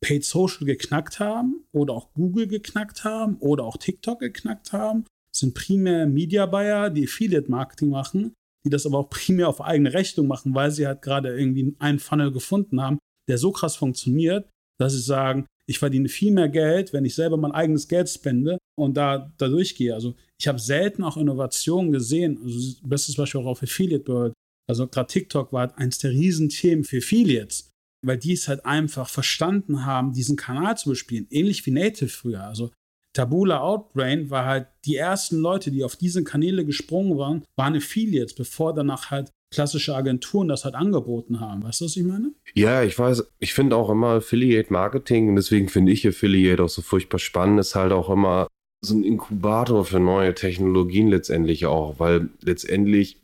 Paid 0.00 0.24
Social 0.24 0.66
geknackt 0.66 1.20
haben 1.20 1.64
oder 1.72 1.94
auch 1.94 2.12
Google 2.12 2.48
geknackt 2.48 3.04
haben 3.04 3.36
oder 3.38 3.64
auch 3.64 3.76
TikTok 3.76 4.18
geknackt 4.18 4.72
haben, 4.72 5.04
sind 5.34 5.54
primär 5.54 6.06
Media 6.06 6.46
Buyer, 6.46 6.90
die 6.90 7.04
Affiliate 7.04 7.50
Marketing 7.50 7.90
machen, 7.90 8.34
die 8.66 8.70
das 8.70 8.84
aber 8.84 8.98
auch 8.98 9.10
primär 9.10 9.48
auf 9.48 9.60
eigene 9.60 9.94
Rechnung 9.94 10.26
machen, 10.26 10.54
weil 10.54 10.70
sie 10.70 10.86
halt 10.86 11.02
gerade 11.02 11.38
irgendwie 11.38 11.74
einen 11.78 12.00
Funnel 12.00 12.32
gefunden 12.32 12.80
haben, 12.80 12.98
der 13.28 13.38
so 13.38 13.52
krass 13.52 13.76
funktioniert, 13.76 14.50
dass 14.80 14.92
sie 14.92 15.00
sagen, 15.00 15.46
ich 15.66 15.78
verdiene 15.78 16.08
viel 16.08 16.32
mehr 16.32 16.48
Geld, 16.48 16.92
wenn 16.92 17.04
ich 17.04 17.14
selber 17.14 17.36
mein 17.36 17.52
eigenes 17.52 17.88
Geld 17.88 18.08
spende 18.10 18.58
und 18.78 18.96
da, 18.96 19.32
da 19.38 19.48
durchgehe. 19.48 19.94
Also 19.94 20.14
ich 20.44 20.48
habe 20.48 20.58
selten 20.58 21.02
auch 21.02 21.16
Innovationen 21.16 21.90
gesehen. 21.90 22.38
Also 22.44 22.76
bestes 22.82 23.16
Beispiel 23.16 23.40
auch 23.40 23.46
auf 23.46 23.62
Affiliate 23.62 24.06
World. 24.06 24.34
Also 24.68 24.86
gerade 24.86 25.06
TikTok 25.06 25.54
war 25.54 25.60
halt 25.60 25.78
eins 25.78 25.96
der 25.96 26.10
Riesenthemen 26.10 26.84
für 26.84 26.98
Affiliates, 26.98 27.70
weil 28.04 28.18
die 28.18 28.34
es 28.34 28.46
halt 28.46 28.66
einfach 28.66 29.08
verstanden 29.08 29.86
haben, 29.86 30.12
diesen 30.12 30.36
Kanal 30.36 30.76
zu 30.76 30.90
bespielen. 30.90 31.26
Ähnlich 31.30 31.64
wie 31.64 31.70
Native 31.70 32.10
früher. 32.10 32.44
Also 32.44 32.72
Tabula 33.14 33.60
Outbrain 33.60 34.28
war 34.28 34.44
halt 34.44 34.66
die 34.84 34.96
ersten 34.96 35.38
Leute, 35.38 35.70
die 35.70 35.82
auf 35.82 35.96
diese 35.96 36.22
Kanäle 36.24 36.66
gesprungen 36.66 37.16
waren, 37.16 37.44
waren 37.56 37.76
Affiliates, 37.76 38.34
bevor 38.34 38.74
danach 38.74 39.10
halt 39.10 39.30
klassische 39.50 39.94
Agenturen 39.94 40.48
das 40.48 40.66
halt 40.66 40.74
angeboten 40.74 41.40
haben. 41.40 41.62
Weißt 41.62 41.80
du, 41.80 41.86
was 41.86 41.96
ich 41.96 42.04
meine? 42.04 42.32
Ja, 42.54 42.82
ich 42.82 42.98
weiß, 42.98 43.24
ich 43.38 43.54
finde 43.54 43.76
auch 43.76 43.88
immer 43.88 44.16
Affiliate 44.16 44.70
Marketing 44.70 45.30
und 45.30 45.36
deswegen 45.36 45.70
finde 45.70 45.92
ich 45.92 46.06
Affiliate 46.06 46.62
auch 46.62 46.68
so 46.68 46.82
furchtbar 46.82 47.18
spannend, 47.18 47.60
ist 47.60 47.74
halt 47.74 47.92
auch 47.92 48.10
immer 48.10 48.48
so 48.84 48.94
ein 48.94 49.04
Inkubator 49.04 49.84
für 49.84 50.00
neue 50.00 50.34
Technologien 50.34 51.08
letztendlich 51.08 51.66
auch, 51.66 51.98
weil 51.98 52.28
letztendlich, 52.40 53.18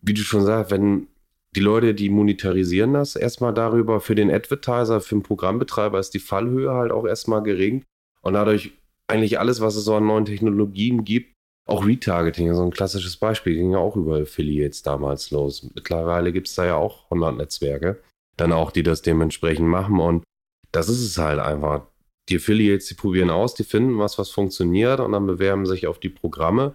wie 0.00 0.14
du 0.14 0.22
schon 0.22 0.44
sagst, 0.44 0.70
wenn 0.70 1.08
die 1.56 1.60
Leute, 1.60 1.94
die 1.94 2.10
monetarisieren 2.10 2.92
das 2.92 3.16
erstmal 3.16 3.54
darüber, 3.54 4.00
für 4.00 4.14
den 4.14 4.30
Advertiser, 4.30 5.00
für 5.00 5.16
den 5.16 5.22
Programmbetreiber 5.22 5.98
ist 5.98 6.14
die 6.14 6.18
Fallhöhe 6.18 6.72
halt 6.72 6.92
auch 6.92 7.06
erstmal 7.06 7.42
gering 7.42 7.84
und 8.20 8.34
dadurch 8.34 8.72
eigentlich 9.06 9.38
alles, 9.40 9.60
was 9.60 9.76
es 9.76 9.84
so 9.84 9.94
an 9.94 10.06
neuen 10.06 10.26
Technologien 10.26 11.04
gibt, 11.04 11.32
auch 11.68 11.84
Retargeting, 11.84 12.54
so 12.54 12.62
ein 12.62 12.70
klassisches 12.70 13.16
Beispiel, 13.16 13.54
ging 13.54 13.72
ja 13.72 13.78
auch 13.78 13.96
über 13.96 14.18
Affiliates 14.18 14.82
damals 14.82 15.30
los. 15.30 15.68
Mittlerweile 15.74 16.32
gibt 16.32 16.48
es 16.48 16.54
da 16.54 16.64
ja 16.64 16.76
auch 16.76 17.04
100 17.04 17.36
Netzwerke, 17.36 18.00
dann 18.36 18.52
auch, 18.52 18.70
die 18.70 18.82
das 18.82 19.02
dementsprechend 19.02 19.68
machen. 19.68 20.00
Und 20.00 20.24
das 20.72 20.88
ist 20.88 21.02
es 21.02 21.18
halt 21.18 21.40
einfach. 21.40 21.86
Die 22.28 22.36
Affiliates, 22.36 22.86
die 22.86 22.94
probieren 22.94 23.30
aus, 23.30 23.54
die 23.54 23.64
finden 23.64 23.98
was, 23.98 24.18
was 24.18 24.30
funktioniert 24.30 25.00
und 25.00 25.12
dann 25.12 25.26
bewerben 25.26 25.66
sich 25.66 25.86
auf 25.86 25.98
die 25.98 26.08
Programme. 26.08 26.74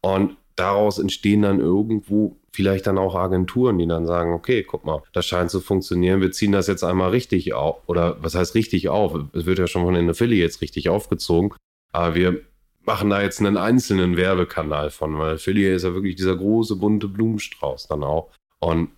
Und 0.00 0.36
daraus 0.56 0.98
entstehen 0.98 1.42
dann 1.42 1.60
irgendwo 1.60 2.36
vielleicht 2.52 2.86
dann 2.86 2.98
auch 2.98 3.14
Agenturen, 3.14 3.78
die 3.78 3.86
dann 3.86 4.06
sagen, 4.06 4.32
okay, 4.32 4.62
guck 4.62 4.84
mal, 4.84 5.02
das 5.12 5.26
scheint 5.26 5.50
zu 5.50 5.60
funktionieren, 5.60 6.20
wir 6.20 6.30
ziehen 6.30 6.52
das 6.52 6.68
jetzt 6.68 6.84
einmal 6.84 7.10
richtig 7.10 7.52
auf. 7.52 7.82
Oder 7.86 8.22
was 8.22 8.34
heißt 8.34 8.54
richtig 8.54 8.88
auf? 8.88 9.14
Es 9.32 9.46
wird 9.46 9.58
ja 9.58 9.66
schon 9.66 9.84
von 9.84 9.94
den 9.94 10.08
Affiliates 10.08 10.60
richtig 10.60 10.88
aufgezogen. 10.88 11.52
Aber 11.92 12.14
wir 12.14 12.40
machen 12.84 13.10
da 13.10 13.22
jetzt 13.22 13.40
einen 13.40 13.56
einzelnen 13.56 14.16
Werbekanal 14.16 14.90
von, 14.90 15.18
weil 15.18 15.34
Affiliate 15.34 15.74
ist 15.74 15.84
ja 15.84 15.94
wirklich 15.94 16.16
dieser 16.16 16.36
große, 16.36 16.76
bunte 16.76 17.08
Blumenstrauß 17.08 17.88
dann 17.88 18.04
auch. 18.04 18.30
Und 18.60 18.90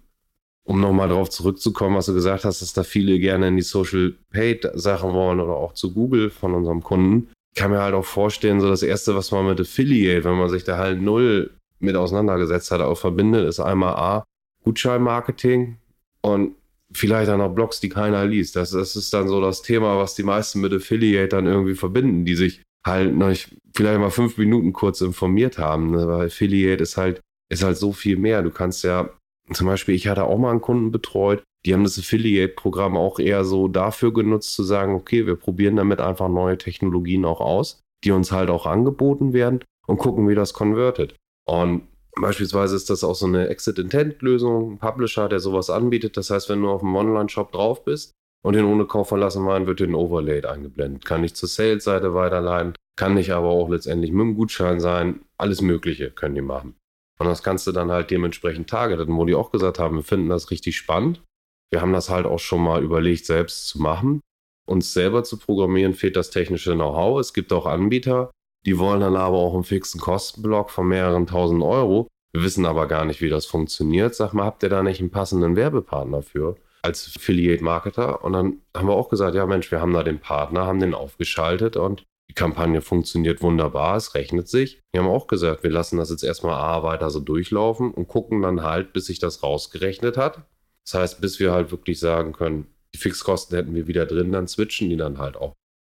um 0.66 0.80
nochmal 0.80 1.08
darauf 1.08 1.30
zurückzukommen, 1.30 1.96
was 1.96 2.06
du 2.06 2.14
gesagt 2.14 2.44
hast, 2.44 2.60
dass 2.60 2.72
da 2.72 2.82
viele 2.82 3.18
gerne 3.18 3.48
in 3.48 3.56
die 3.56 3.62
Social 3.62 4.14
Paid 4.32 4.68
Sachen 4.74 5.12
wollen 5.12 5.40
oder 5.40 5.54
auch 5.54 5.72
zu 5.72 5.94
Google 5.94 6.28
von 6.30 6.54
unserem 6.54 6.82
Kunden. 6.82 7.28
Ich 7.54 7.62
kann 7.62 7.70
mir 7.70 7.80
halt 7.80 7.94
auch 7.94 8.04
vorstellen, 8.04 8.60
so 8.60 8.68
das 8.68 8.82
erste, 8.82 9.14
was 9.14 9.30
man 9.30 9.46
mit 9.46 9.60
Affiliate, 9.60 10.24
wenn 10.24 10.36
man 10.36 10.50
sich 10.50 10.64
da 10.64 10.76
halt 10.76 11.00
null 11.00 11.52
mit 11.78 11.94
auseinandergesetzt 11.94 12.70
hat, 12.70 12.80
auch 12.80 12.98
verbindet, 12.98 13.48
ist 13.48 13.60
einmal 13.60 13.94
A, 13.94 14.24
Gutscheinmarketing 14.64 15.76
und 16.20 16.56
vielleicht 16.92 17.28
dann 17.28 17.40
auch 17.40 17.54
Blogs, 17.54 17.80
die 17.80 17.88
keiner 17.88 18.24
liest. 18.24 18.56
Das, 18.56 18.70
das 18.70 18.96
ist 18.96 19.14
dann 19.14 19.28
so 19.28 19.40
das 19.40 19.62
Thema, 19.62 19.98
was 19.98 20.14
die 20.14 20.24
meisten 20.24 20.60
mit 20.60 20.72
Affiliate 20.72 21.28
dann 21.28 21.46
irgendwie 21.46 21.74
verbinden, 21.74 22.24
die 22.24 22.34
sich 22.34 22.62
halt 22.84 23.14
noch 23.14 23.32
vielleicht 23.74 24.00
mal 24.00 24.10
fünf 24.10 24.36
Minuten 24.36 24.72
kurz 24.72 25.00
informiert 25.00 25.58
haben. 25.58 25.92
Ne? 25.92 26.08
Weil 26.08 26.26
Affiliate 26.26 26.82
ist 26.82 26.96
halt, 26.96 27.20
ist 27.50 27.62
halt 27.62 27.76
so 27.76 27.92
viel 27.92 28.16
mehr. 28.16 28.42
Du 28.42 28.50
kannst 28.50 28.82
ja, 28.84 29.10
zum 29.52 29.66
Beispiel, 29.66 29.94
ich 29.94 30.08
hatte 30.08 30.24
auch 30.24 30.38
mal 30.38 30.50
einen 30.50 30.60
Kunden 30.60 30.90
betreut, 30.90 31.42
die 31.64 31.74
haben 31.74 31.84
das 31.84 31.98
Affiliate-Programm 31.98 32.96
auch 32.96 33.18
eher 33.18 33.44
so 33.44 33.68
dafür 33.68 34.12
genutzt, 34.12 34.54
zu 34.54 34.62
sagen, 34.62 34.94
okay, 34.94 35.26
wir 35.26 35.36
probieren 35.36 35.76
damit 35.76 36.00
einfach 36.00 36.28
neue 36.28 36.58
Technologien 36.58 37.24
auch 37.24 37.40
aus, 37.40 37.80
die 38.04 38.12
uns 38.12 38.32
halt 38.32 38.50
auch 38.50 38.66
angeboten 38.66 39.32
werden 39.32 39.64
und 39.86 39.98
gucken, 39.98 40.28
wie 40.28 40.34
das 40.34 40.52
konvertet. 40.52 41.16
Und 41.48 41.88
beispielsweise 42.20 42.76
ist 42.76 42.90
das 42.90 43.04
auch 43.04 43.14
so 43.14 43.26
eine 43.26 43.48
Exit-Intent-Lösung, 43.48 44.72
ein 44.72 44.78
Publisher, 44.78 45.28
der 45.28 45.40
sowas 45.40 45.70
anbietet. 45.70 46.16
Das 46.16 46.30
heißt, 46.30 46.48
wenn 46.48 46.62
du 46.62 46.70
auf 46.70 46.80
dem 46.80 46.94
Online-Shop 46.94 47.52
drauf 47.52 47.84
bist, 47.84 48.12
und 48.46 48.54
den 48.54 48.64
ohne 48.64 48.84
Kauf 48.86 49.08
verlassen 49.08 49.44
waren, 49.44 49.66
wird 49.66 49.80
den 49.80 49.96
Overlay 49.96 50.44
eingeblendet. 50.44 51.04
Kann 51.04 51.24
ich 51.24 51.34
zur 51.34 51.48
Sales-Seite 51.48 52.14
weiterleiten, 52.14 52.74
kann 52.96 53.16
ich 53.16 53.32
aber 53.32 53.48
auch 53.48 53.68
letztendlich 53.68 54.12
mit 54.12 54.20
dem 54.20 54.36
Gutschein 54.36 54.78
sein. 54.78 55.20
Alles 55.36 55.62
Mögliche 55.62 56.12
können 56.12 56.36
die 56.36 56.42
machen. 56.42 56.76
Und 57.18 57.26
das 57.26 57.42
kannst 57.42 57.66
du 57.66 57.72
dann 57.72 57.90
halt 57.90 58.10
dementsprechend 58.10 58.68
targeten, 58.68 59.16
wo 59.16 59.24
die 59.24 59.34
auch 59.34 59.50
gesagt 59.50 59.78
haben, 59.78 59.96
wir 59.96 60.02
finden 60.02 60.28
das 60.28 60.50
richtig 60.50 60.76
spannend. 60.76 61.22
Wir 61.70 61.80
haben 61.80 61.92
das 61.92 62.10
halt 62.10 62.26
auch 62.26 62.38
schon 62.38 62.62
mal 62.62 62.82
überlegt, 62.82 63.26
selbst 63.26 63.68
zu 63.68 63.80
machen. 63.80 64.20
Uns 64.68 64.92
selber 64.92 65.24
zu 65.24 65.38
programmieren 65.38 65.94
fehlt 65.94 66.16
das 66.16 66.30
technische 66.30 66.74
Know-how. 66.74 67.20
Es 67.20 67.32
gibt 67.32 67.52
auch 67.52 67.66
Anbieter, 67.66 68.30
die 68.66 68.78
wollen 68.78 69.00
dann 69.00 69.16
aber 69.16 69.38
auch 69.38 69.54
einen 69.54 69.64
fixen 69.64 70.00
Kostenblock 70.00 70.70
von 70.70 70.88
mehreren 70.88 71.26
tausend 71.26 71.62
Euro, 71.62 72.08
Wir 72.32 72.42
wissen 72.42 72.66
aber 72.66 72.86
gar 72.86 73.06
nicht, 73.06 73.22
wie 73.22 73.30
das 73.30 73.46
funktioniert. 73.46 74.14
Sag 74.14 74.34
mal, 74.34 74.44
habt 74.44 74.62
ihr 74.62 74.68
da 74.68 74.82
nicht 74.82 75.00
einen 75.00 75.10
passenden 75.10 75.56
Werbepartner 75.56 76.20
für? 76.20 76.56
Als 76.82 77.10
Affiliate-Marketer. 77.16 78.22
Und 78.22 78.34
dann 78.34 78.60
haben 78.76 78.88
wir 78.88 78.94
auch 78.94 79.08
gesagt, 79.08 79.34
ja 79.34 79.46
Mensch, 79.46 79.70
wir 79.70 79.80
haben 79.80 79.94
da 79.94 80.02
den 80.02 80.20
Partner, 80.20 80.66
haben 80.66 80.80
den 80.80 80.92
aufgeschaltet 80.92 81.76
und 81.76 82.04
Kampagne 82.36 82.82
funktioniert 82.82 83.42
wunderbar, 83.42 83.96
es 83.96 84.14
rechnet 84.14 84.48
sich. 84.48 84.80
Wir 84.92 85.02
haben 85.02 85.10
auch 85.10 85.26
gesagt, 85.26 85.62
wir 85.62 85.70
lassen 85.70 85.96
das 85.96 86.10
jetzt 86.10 86.22
erstmal 86.22 86.54
A 86.54 86.82
weiter 86.82 87.10
so 87.10 87.18
durchlaufen 87.18 87.90
und 87.92 88.08
gucken 88.08 88.42
dann 88.42 88.62
halt, 88.62 88.92
bis 88.92 89.06
sich 89.06 89.18
das 89.18 89.42
rausgerechnet 89.42 90.16
hat. 90.16 90.46
Das 90.84 90.94
heißt, 90.94 91.20
bis 91.20 91.40
wir 91.40 91.52
halt 91.52 91.72
wirklich 91.72 91.98
sagen 91.98 92.32
können, 92.32 92.66
die 92.94 92.98
Fixkosten 92.98 93.56
hätten 93.56 93.74
wir 93.74 93.86
wieder 93.88 94.06
drin, 94.06 94.32
dann 94.32 94.46
switchen 94.46 94.88
die 94.90 94.96
dann 94.96 95.18
halt 95.18 95.36
auch. 95.36 95.54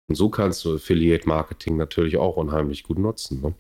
Und 0.10 0.16
so 0.16 0.30
kannst 0.30 0.66
du 0.66 0.76
Affiliate 0.76 1.28
Marketing 1.28 1.78
natürlich 1.78 2.18
auch 2.18 2.36
unheimlich 2.36 2.84
gut 2.84 3.00
nutzen. 3.00 3.42
Ne? 3.42 3.54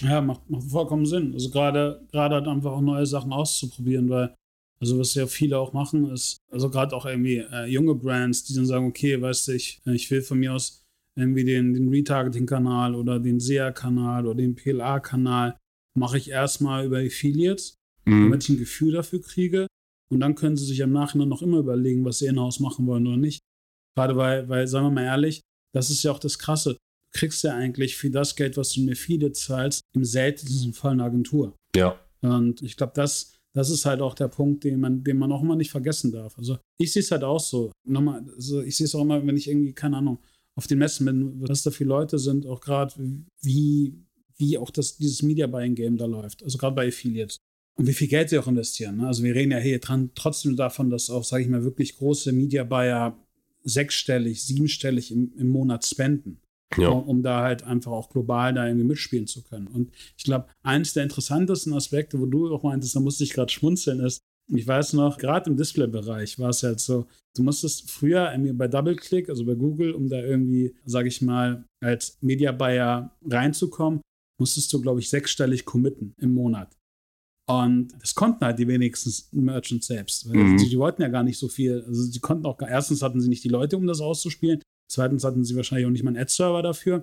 Ja, 0.00 0.20
macht, 0.20 0.50
macht 0.50 0.70
vollkommen 0.70 1.06
Sinn. 1.06 1.32
Also 1.32 1.50
gerade 1.50 2.06
gerade 2.12 2.34
halt 2.34 2.48
einfach 2.48 2.72
auch 2.72 2.82
neue 2.82 3.06
Sachen 3.06 3.32
auszuprobieren, 3.32 4.10
weil 4.10 4.34
also 4.78 4.98
was 4.98 5.14
ja 5.14 5.26
viele 5.26 5.58
auch 5.58 5.72
machen, 5.72 6.10
ist, 6.10 6.36
also 6.50 6.68
gerade 6.68 6.94
auch 6.94 7.06
irgendwie 7.06 7.38
äh, 7.38 7.64
junge 7.64 7.94
Brands, 7.94 8.44
die 8.44 8.54
dann 8.54 8.66
sagen, 8.66 8.86
okay, 8.86 9.20
weißt 9.20 9.48
du, 9.48 9.52
ich, 9.52 9.80
ich 9.86 10.10
will 10.10 10.20
von 10.20 10.38
mir 10.38 10.52
aus 10.52 10.85
irgendwie 11.16 11.44
den, 11.44 11.72
den 11.74 11.88
Retargeting-Kanal 11.88 12.94
oder 12.94 13.18
den 13.18 13.40
SEA-Kanal 13.40 14.26
oder 14.26 14.36
den 14.36 14.54
PLA-Kanal, 14.54 15.56
mache 15.96 16.18
ich 16.18 16.30
erstmal 16.30 16.86
über 16.86 16.98
Affiliates, 16.98 17.76
mhm. 18.04 18.24
damit 18.24 18.44
ich 18.44 18.50
ein 18.50 18.58
Gefühl 18.58 18.92
dafür 18.92 19.22
kriege. 19.22 19.66
Und 20.10 20.20
dann 20.20 20.34
können 20.34 20.56
sie 20.56 20.66
sich 20.66 20.80
im 20.80 20.92
Nachhinein 20.92 21.28
noch 21.28 21.42
immer 21.42 21.58
überlegen, 21.58 22.04
was 22.04 22.18
sie 22.18 22.26
in-house 22.26 22.60
machen 22.60 22.86
wollen 22.86 23.06
oder 23.06 23.16
nicht. 23.16 23.40
Gerade 23.96 24.16
weil, 24.16 24.48
weil, 24.48 24.68
sagen 24.68 24.86
wir 24.86 24.90
mal 24.90 25.04
ehrlich, 25.04 25.40
das 25.74 25.90
ist 25.90 26.02
ja 26.02 26.12
auch 26.12 26.18
das 26.18 26.38
Krasse. 26.38 26.74
Du 26.74 27.18
kriegst 27.18 27.42
ja 27.42 27.54
eigentlich 27.54 27.96
für 27.96 28.10
das 28.10 28.36
Geld, 28.36 28.56
was 28.56 28.72
du 28.72 28.82
mir 28.82 28.94
viele 28.94 29.32
zahlst, 29.32 29.80
im 29.94 30.04
seltensten 30.04 30.74
Fall 30.74 30.92
eine 30.92 31.04
Agentur. 31.04 31.56
Ja. 31.74 31.98
Und 32.20 32.62
ich 32.62 32.76
glaube, 32.76 32.92
das, 32.94 33.34
das 33.54 33.70
ist 33.70 33.86
halt 33.86 34.00
auch 34.00 34.14
der 34.14 34.28
Punkt, 34.28 34.64
den 34.64 34.80
man, 34.80 35.02
den 35.02 35.18
man 35.18 35.32
auch 35.32 35.42
immer 35.42 35.56
nicht 35.56 35.70
vergessen 35.70 36.12
darf. 36.12 36.36
Also 36.38 36.58
ich 36.78 36.92
sehe 36.92 37.00
es 37.00 37.10
halt 37.10 37.24
auch 37.24 37.40
so. 37.40 37.72
Nochmal, 37.86 38.24
also 38.36 38.60
ich 38.62 38.76
sehe 38.76 38.84
es 38.84 38.94
auch 38.94 39.02
immer, 39.02 39.26
wenn 39.26 39.36
ich 39.36 39.48
irgendwie, 39.48 39.72
keine 39.72 39.96
Ahnung, 39.96 40.18
auf 40.56 40.66
den 40.66 40.78
Messen 40.78 41.06
bin, 41.06 41.48
was 41.48 41.62
da 41.62 41.70
viele 41.70 41.90
Leute 41.90 42.18
sind, 42.18 42.46
auch 42.46 42.60
gerade 42.60 42.94
wie, 43.40 43.94
wie 44.36 44.58
auch 44.58 44.70
das, 44.70 44.96
dieses 44.96 45.22
Media 45.22 45.46
Buying 45.46 45.74
Game 45.74 45.96
da 45.96 46.06
läuft. 46.06 46.42
Also 46.42 46.58
gerade 46.58 46.74
bei 46.74 46.88
Affiliates. 46.88 47.36
Und 47.78 47.86
wie 47.86 47.92
viel 47.92 48.08
Geld 48.08 48.30
sie 48.30 48.38
auch 48.38 48.48
investieren. 48.48 48.96
Ne? 48.96 49.06
Also 49.06 49.22
wir 49.22 49.34
reden 49.34 49.52
ja 49.52 49.58
hier 49.58 49.78
dran, 49.78 50.10
trotzdem 50.14 50.56
davon, 50.56 50.88
dass 50.88 51.10
auch, 51.10 51.24
sage 51.24 51.42
ich 51.42 51.48
mal, 51.48 51.62
wirklich 51.62 51.98
große 51.98 52.32
Media 52.32 52.64
Buyer 52.64 53.18
sechsstellig, 53.64 54.42
siebenstellig 54.42 55.12
im, 55.12 55.32
im 55.36 55.48
Monat 55.48 55.86
spenden. 55.86 56.40
Ja. 56.76 56.88
Um, 56.88 57.04
um, 57.04 57.22
da 57.22 57.42
halt 57.42 57.62
einfach 57.62 57.92
auch 57.92 58.10
global 58.10 58.52
da 58.52 58.66
irgendwie 58.66 58.86
mitspielen 58.86 59.28
zu 59.28 59.44
können. 59.44 59.68
Und 59.68 59.92
ich 60.16 60.24
glaube, 60.24 60.48
eines 60.62 60.94
der 60.94 61.04
interessantesten 61.04 61.72
Aspekte, 61.72 62.18
wo 62.18 62.26
du 62.26 62.52
auch 62.52 62.64
meintest, 62.64 62.96
da 62.96 63.00
musste 63.00 63.22
ich 63.22 63.34
gerade 63.34 63.52
schmunzeln, 63.52 64.00
ist, 64.00 64.20
ich 64.48 64.66
weiß 64.66 64.94
noch, 64.94 65.16
gerade 65.18 65.48
im 65.48 65.56
Display-Bereich 65.56 66.40
war 66.40 66.50
es 66.50 66.64
halt 66.64 66.80
so, 66.80 67.06
du 67.38 67.42
musstest 67.42 67.90
früher 67.90 68.30
irgendwie 68.32 68.52
bei 68.52 68.68
DoubleClick, 68.68 69.28
also 69.28 69.44
bei 69.44 69.54
Google, 69.54 69.92
um 69.92 70.08
da 70.08 70.18
irgendwie, 70.20 70.74
sage 70.84 71.08
ich 71.08 71.22
mal, 71.22 71.64
als 71.82 72.18
Media 72.20 72.52
Buyer 72.52 73.16
reinzukommen, 73.24 74.00
musstest 74.40 74.72
du, 74.72 74.80
glaube 74.80 75.00
ich, 75.00 75.08
sechsstellig 75.08 75.64
committen 75.64 76.14
im 76.18 76.32
Monat. 76.32 76.76
Und 77.48 77.88
das 78.00 78.14
konnten 78.14 78.44
halt 78.44 78.58
die 78.58 78.66
wenigsten 78.66 79.44
Merchants 79.44 79.86
selbst. 79.86 80.26
Mhm. 80.26 80.56
Die, 80.56 80.68
die, 80.68 80.78
wollten 80.78 81.02
ja 81.02 81.08
gar 81.08 81.22
nicht 81.22 81.38
so 81.38 81.48
viel. 81.48 81.84
Also 81.86 82.02
sie 82.02 82.18
konnten 82.18 82.44
auch, 82.44 82.60
erstens 82.60 83.02
hatten 83.02 83.20
sie 83.20 83.28
nicht 83.28 83.44
die 83.44 83.48
Leute, 83.48 83.76
um 83.76 83.86
das 83.86 84.00
auszuspielen. 84.00 84.60
Zweitens 84.90 85.22
hatten 85.24 85.44
sie 85.44 85.54
wahrscheinlich 85.54 85.86
auch 85.86 85.90
nicht 85.90 86.02
mal 86.02 86.10
einen 86.10 86.18
Ad-Server 86.18 86.62
dafür. 86.62 87.02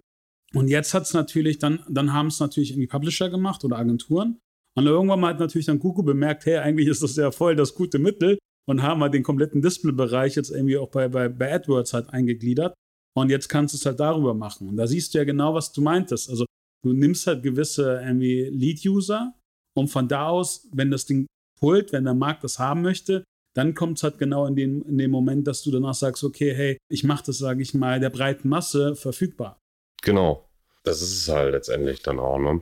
Und 0.53 0.67
jetzt 0.67 0.93
hat 0.93 1.03
es 1.03 1.13
natürlich, 1.13 1.59
dann, 1.59 1.79
dann 1.89 2.13
haben 2.13 2.27
es 2.27 2.39
natürlich 2.39 2.71
irgendwie 2.71 2.87
Publisher 2.87 3.29
gemacht 3.29 3.63
oder 3.63 3.77
Agenturen. 3.77 4.39
Und 4.75 4.85
irgendwann 4.85 5.19
mal 5.19 5.29
hat 5.29 5.39
natürlich 5.39 5.67
dann 5.67 5.79
Google 5.79 6.03
bemerkt, 6.05 6.45
hey, 6.45 6.57
eigentlich 6.57 6.87
ist 6.87 7.03
das 7.03 7.15
ja 7.15 7.31
voll 7.31 7.55
das 7.55 7.73
gute 7.73 7.99
Mittel 7.99 8.37
und 8.67 8.81
haben 8.81 9.01
halt 9.01 9.13
den 9.13 9.23
kompletten 9.23 9.61
Display-Bereich 9.61 10.35
jetzt 10.35 10.51
irgendwie 10.51 10.77
auch 10.77 10.89
bei, 10.89 11.07
bei, 11.07 11.29
bei 11.29 11.53
AdWords 11.53 11.93
halt 11.93 12.09
eingegliedert. 12.09 12.73
Und 13.15 13.29
jetzt 13.29 13.47
kannst 13.47 13.73
du 13.73 13.77
es 13.77 13.85
halt 13.85 13.99
darüber 13.99 14.33
machen. 14.33 14.69
Und 14.69 14.77
da 14.77 14.87
siehst 14.87 15.13
du 15.13 15.19
ja 15.19 15.23
genau, 15.23 15.53
was 15.53 15.71
du 15.71 15.81
meintest. 15.81 16.29
Also 16.29 16.45
du 16.83 16.93
nimmst 16.93 17.27
halt 17.27 17.43
gewisse 17.43 18.01
irgendwie 18.01 18.43
Lead-User 18.45 19.33
und 19.75 19.89
von 19.89 20.07
da 20.07 20.27
aus, 20.27 20.67
wenn 20.71 20.89
das 20.89 21.05
Ding 21.05 21.27
pullt, 21.59 21.91
wenn 21.91 22.05
der 22.05 22.13
Markt 22.13 22.43
das 22.43 22.59
haben 22.59 22.81
möchte, 22.81 23.23
dann 23.55 23.75
kommt 23.75 23.97
es 23.97 24.03
halt 24.03 24.17
genau 24.17 24.47
in 24.47 24.55
den, 24.55 24.81
in 24.81 24.97
den 24.97 25.11
Moment, 25.11 25.47
dass 25.47 25.61
du 25.61 25.71
danach 25.71 25.93
sagst, 25.93 26.23
okay, 26.23 26.53
hey, 26.53 26.77
ich 26.89 27.03
mache 27.03 27.25
das, 27.27 27.37
sage 27.37 27.61
ich 27.61 27.73
mal, 27.73 27.99
der 27.99 28.09
breiten 28.09 28.49
Masse 28.49 28.95
verfügbar. 28.95 29.59
Genau. 30.01 30.49
Das 30.83 31.01
ist 31.01 31.13
es 31.13 31.29
halt 31.29 31.53
letztendlich 31.53 32.01
dann 32.01 32.19
auch, 32.19 32.39
ne? 32.39 32.61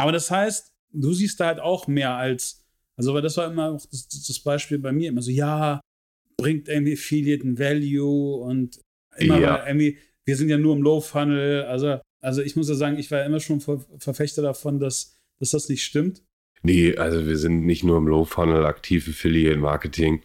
Aber 0.00 0.12
das 0.12 0.30
heißt, 0.30 0.72
du 0.92 1.12
siehst 1.12 1.38
da 1.38 1.46
halt 1.46 1.60
auch 1.60 1.86
mehr 1.86 2.16
als, 2.16 2.63
also 2.96 3.14
weil 3.14 3.22
das 3.22 3.36
war 3.36 3.50
immer 3.50 3.70
auch 3.70 3.86
das, 3.90 4.08
das 4.08 4.40
Beispiel 4.40 4.78
bei 4.78 4.92
mir, 4.92 5.08
immer 5.08 5.22
so, 5.22 5.30
ja, 5.30 5.80
bringt 6.36 6.68
irgendwie 6.68 6.94
Affiliate 6.94 7.46
ein 7.46 7.58
Value 7.58 8.36
und 8.36 8.80
immer 9.16 9.40
ja. 9.40 9.66
irgendwie, 9.66 9.98
wir 10.24 10.36
sind 10.36 10.48
ja 10.48 10.58
nur 10.58 10.74
im 10.74 10.82
Low-Funnel, 10.82 11.64
also, 11.64 12.00
also 12.20 12.42
ich 12.42 12.56
muss 12.56 12.68
ja 12.68 12.74
sagen, 12.74 12.98
ich 12.98 13.10
war 13.10 13.24
immer 13.24 13.40
schon 13.40 13.60
Ver 13.60 13.84
Verfechter 13.98 14.42
davon, 14.42 14.80
dass, 14.80 15.16
dass 15.38 15.50
das 15.50 15.68
nicht 15.68 15.84
stimmt. 15.84 16.22
Nee, 16.62 16.96
also 16.96 17.26
wir 17.26 17.36
sind 17.36 17.66
nicht 17.66 17.84
nur 17.84 17.98
im 17.98 18.06
Low-Funnel 18.06 18.64
aktiv 18.64 19.06
Affiliate-Marketing. 19.06 20.22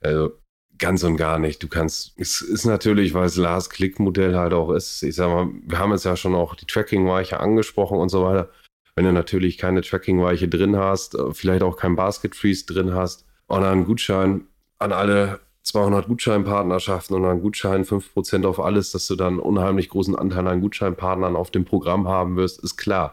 Also 0.00 0.38
ganz 0.78 1.02
und 1.02 1.16
gar 1.16 1.38
nicht. 1.38 1.62
Du 1.62 1.68
kannst, 1.68 2.12
es 2.18 2.42
ist 2.42 2.66
natürlich, 2.66 3.14
weil 3.14 3.26
es 3.26 3.36
Last-Click-Modell 3.36 4.36
halt 4.36 4.52
auch 4.52 4.70
ist. 4.70 5.02
Ich 5.02 5.16
sag 5.16 5.28
mal, 5.28 5.50
wir 5.66 5.78
haben 5.78 5.92
jetzt 5.92 6.04
ja 6.04 6.16
schon 6.16 6.34
auch 6.34 6.54
die 6.54 6.66
Tracking-Weiche 6.66 7.40
angesprochen 7.40 7.98
und 7.98 8.10
so 8.10 8.22
weiter. 8.22 8.50
Wenn 8.98 9.04
du 9.04 9.12
natürlich 9.12 9.58
keine 9.58 9.82
Tracking-Weiche 9.82 10.48
drin 10.48 10.76
hast, 10.76 11.14
äh, 11.14 11.32
vielleicht 11.32 11.62
auch 11.62 11.76
kein 11.76 11.94
Basket-Freeze 11.94 12.66
drin 12.66 12.94
hast 12.94 13.24
und 13.46 13.62
einen 13.62 13.84
Gutschein 13.84 14.48
an 14.80 14.90
alle 14.90 15.38
200 15.62 16.08
Gutscheinpartnerschaften 16.08 17.14
und 17.14 17.24
einen 17.24 17.40
Gutschein 17.40 17.84
5% 17.84 18.44
auf 18.44 18.58
alles, 18.58 18.90
dass 18.90 19.06
du 19.06 19.14
dann 19.14 19.34
einen 19.34 19.38
unheimlich 19.38 19.88
großen 19.88 20.16
Anteil 20.16 20.48
an 20.48 20.60
Gutscheinpartnern 20.60 21.36
auf 21.36 21.52
dem 21.52 21.64
Programm 21.64 22.08
haben 22.08 22.34
wirst, 22.34 22.60
ist 22.64 22.76
klar 22.76 23.12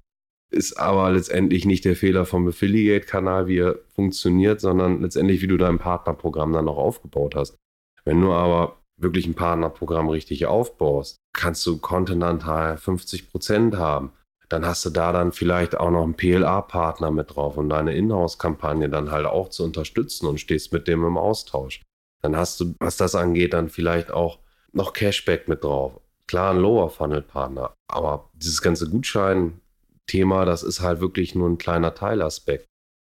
ist 0.49 0.79
aber 0.79 1.11
letztendlich 1.11 1.65
nicht 1.65 1.85
der 1.85 1.95
Fehler 1.95 2.25
vom 2.25 2.47
Affiliate-Kanal, 2.47 3.45
wie 3.45 3.59
er 3.59 3.79
funktioniert, 3.93 4.61
sondern 4.61 5.01
letztendlich, 5.01 5.43
wie 5.43 5.47
du 5.47 5.57
dein 5.57 5.77
Partnerprogramm 5.77 6.53
dann 6.53 6.65
noch 6.65 6.77
aufgebaut 6.77 7.35
hast. 7.35 7.57
Wenn 8.05 8.21
du 8.21 8.31
aber 8.31 8.77
wirklich 8.97 9.27
ein 9.27 9.35
Partnerprogramm 9.35 10.09
richtig 10.09 10.47
aufbaust, 10.47 11.17
kannst 11.33 11.65
du 11.67 11.77
Content-Anteil 11.77 12.75
50% 12.75 13.77
haben. 13.77 14.13
Dann 14.49 14.65
hast 14.65 14.85
du 14.85 14.89
da 14.89 15.11
dann 15.11 15.31
vielleicht 15.31 15.77
auch 15.77 15.91
noch 15.91 16.03
einen 16.03 16.15
PLA-Partner 16.15 17.11
mit 17.11 17.35
drauf, 17.35 17.57
um 17.57 17.69
deine 17.69 17.95
Inhouse-Kampagne 17.95 18.89
dann 18.89 19.11
halt 19.11 19.25
auch 19.25 19.49
zu 19.49 19.63
unterstützen 19.63 20.27
und 20.27 20.39
stehst 20.39 20.71
mit 20.71 20.87
dem 20.87 21.05
im 21.05 21.17
Austausch. 21.17 21.81
Dann 22.21 22.35
hast 22.35 22.59
du, 22.59 22.75
was 22.79 22.97
das 22.97 23.15
angeht, 23.15 23.53
dann 23.53 23.69
vielleicht 23.69 24.11
auch 24.11 24.39
noch 24.71 24.93
Cashback 24.93 25.47
mit 25.47 25.63
drauf. 25.63 25.99
Klar, 26.27 26.51
ein 26.53 26.59
Lower-Funnel-Partner, 26.59 27.73
aber 27.87 28.29
dieses 28.33 28.61
ganze 28.61 28.89
Gutschein, 28.89 29.61
Thema, 30.07 30.45
das 30.45 30.63
ist 30.63 30.81
halt 30.81 31.01
wirklich 31.01 31.35
nur 31.35 31.49
ein 31.49 31.57
kleiner 31.57 31.93
Teilaspekt. 31.93 32.65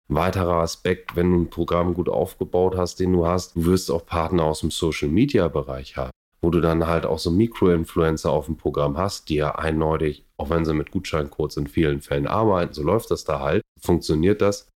Ein 0.09 0.15
weiterer 0.15 0.57
Aspekt, 0.57 1.15
wenn 1.15 1.31
du 1.31 1.41
ein 1.41 1.49
Programm 1.49 1.93
gut 1.93 2.09
aufgebaut 2.09 2.75
hast, 2.77 2.99
den 2.99 3.13
du 3.13 3.27
hast, 3.27 3.55
du 3.55 3.65
wirst 3.65 3.91
auch 3.91 4.05
Partner 4.05 4.45
aus 4.45 4.61
dem 4.61 4.71
Social 4.71 5.09
Media 5.09 5.47
Bereich 5.47 5.97
haben, 5.97 6.11
wo 6.41 6.49
du 6.49 6.61
dann 6.61 6.87
halt 6.87 7.05
auch 7.05 7.19
so 7.19 7.31
Mikroinfluencer 7.31 8.31
auf 8.31 8.45
dem 8.45 8.57
Programm 8.57 8.97
hast, 8.97 9.29
die 9.29 9.35
ja 9.35 9.55
eindeutig, 9.55 10.25
auch 10.37 10.49
wenn 10.49 10.65
sie 10.65 10.73
mit 10.73 10.91
Gutscheincodes 10.91 11.57
in 11.57 11.67
vielen 11.67 12.01
Fällen 12.01 12.27
arbeiten, 12.27 12.73
so 12.73 12.83
läuft 12.83 13.11
das 13.11 13.23
da 13.23 13.39
halt, 13.39 13.63
funktioniert 13.79 14.41
das 14.41 14.69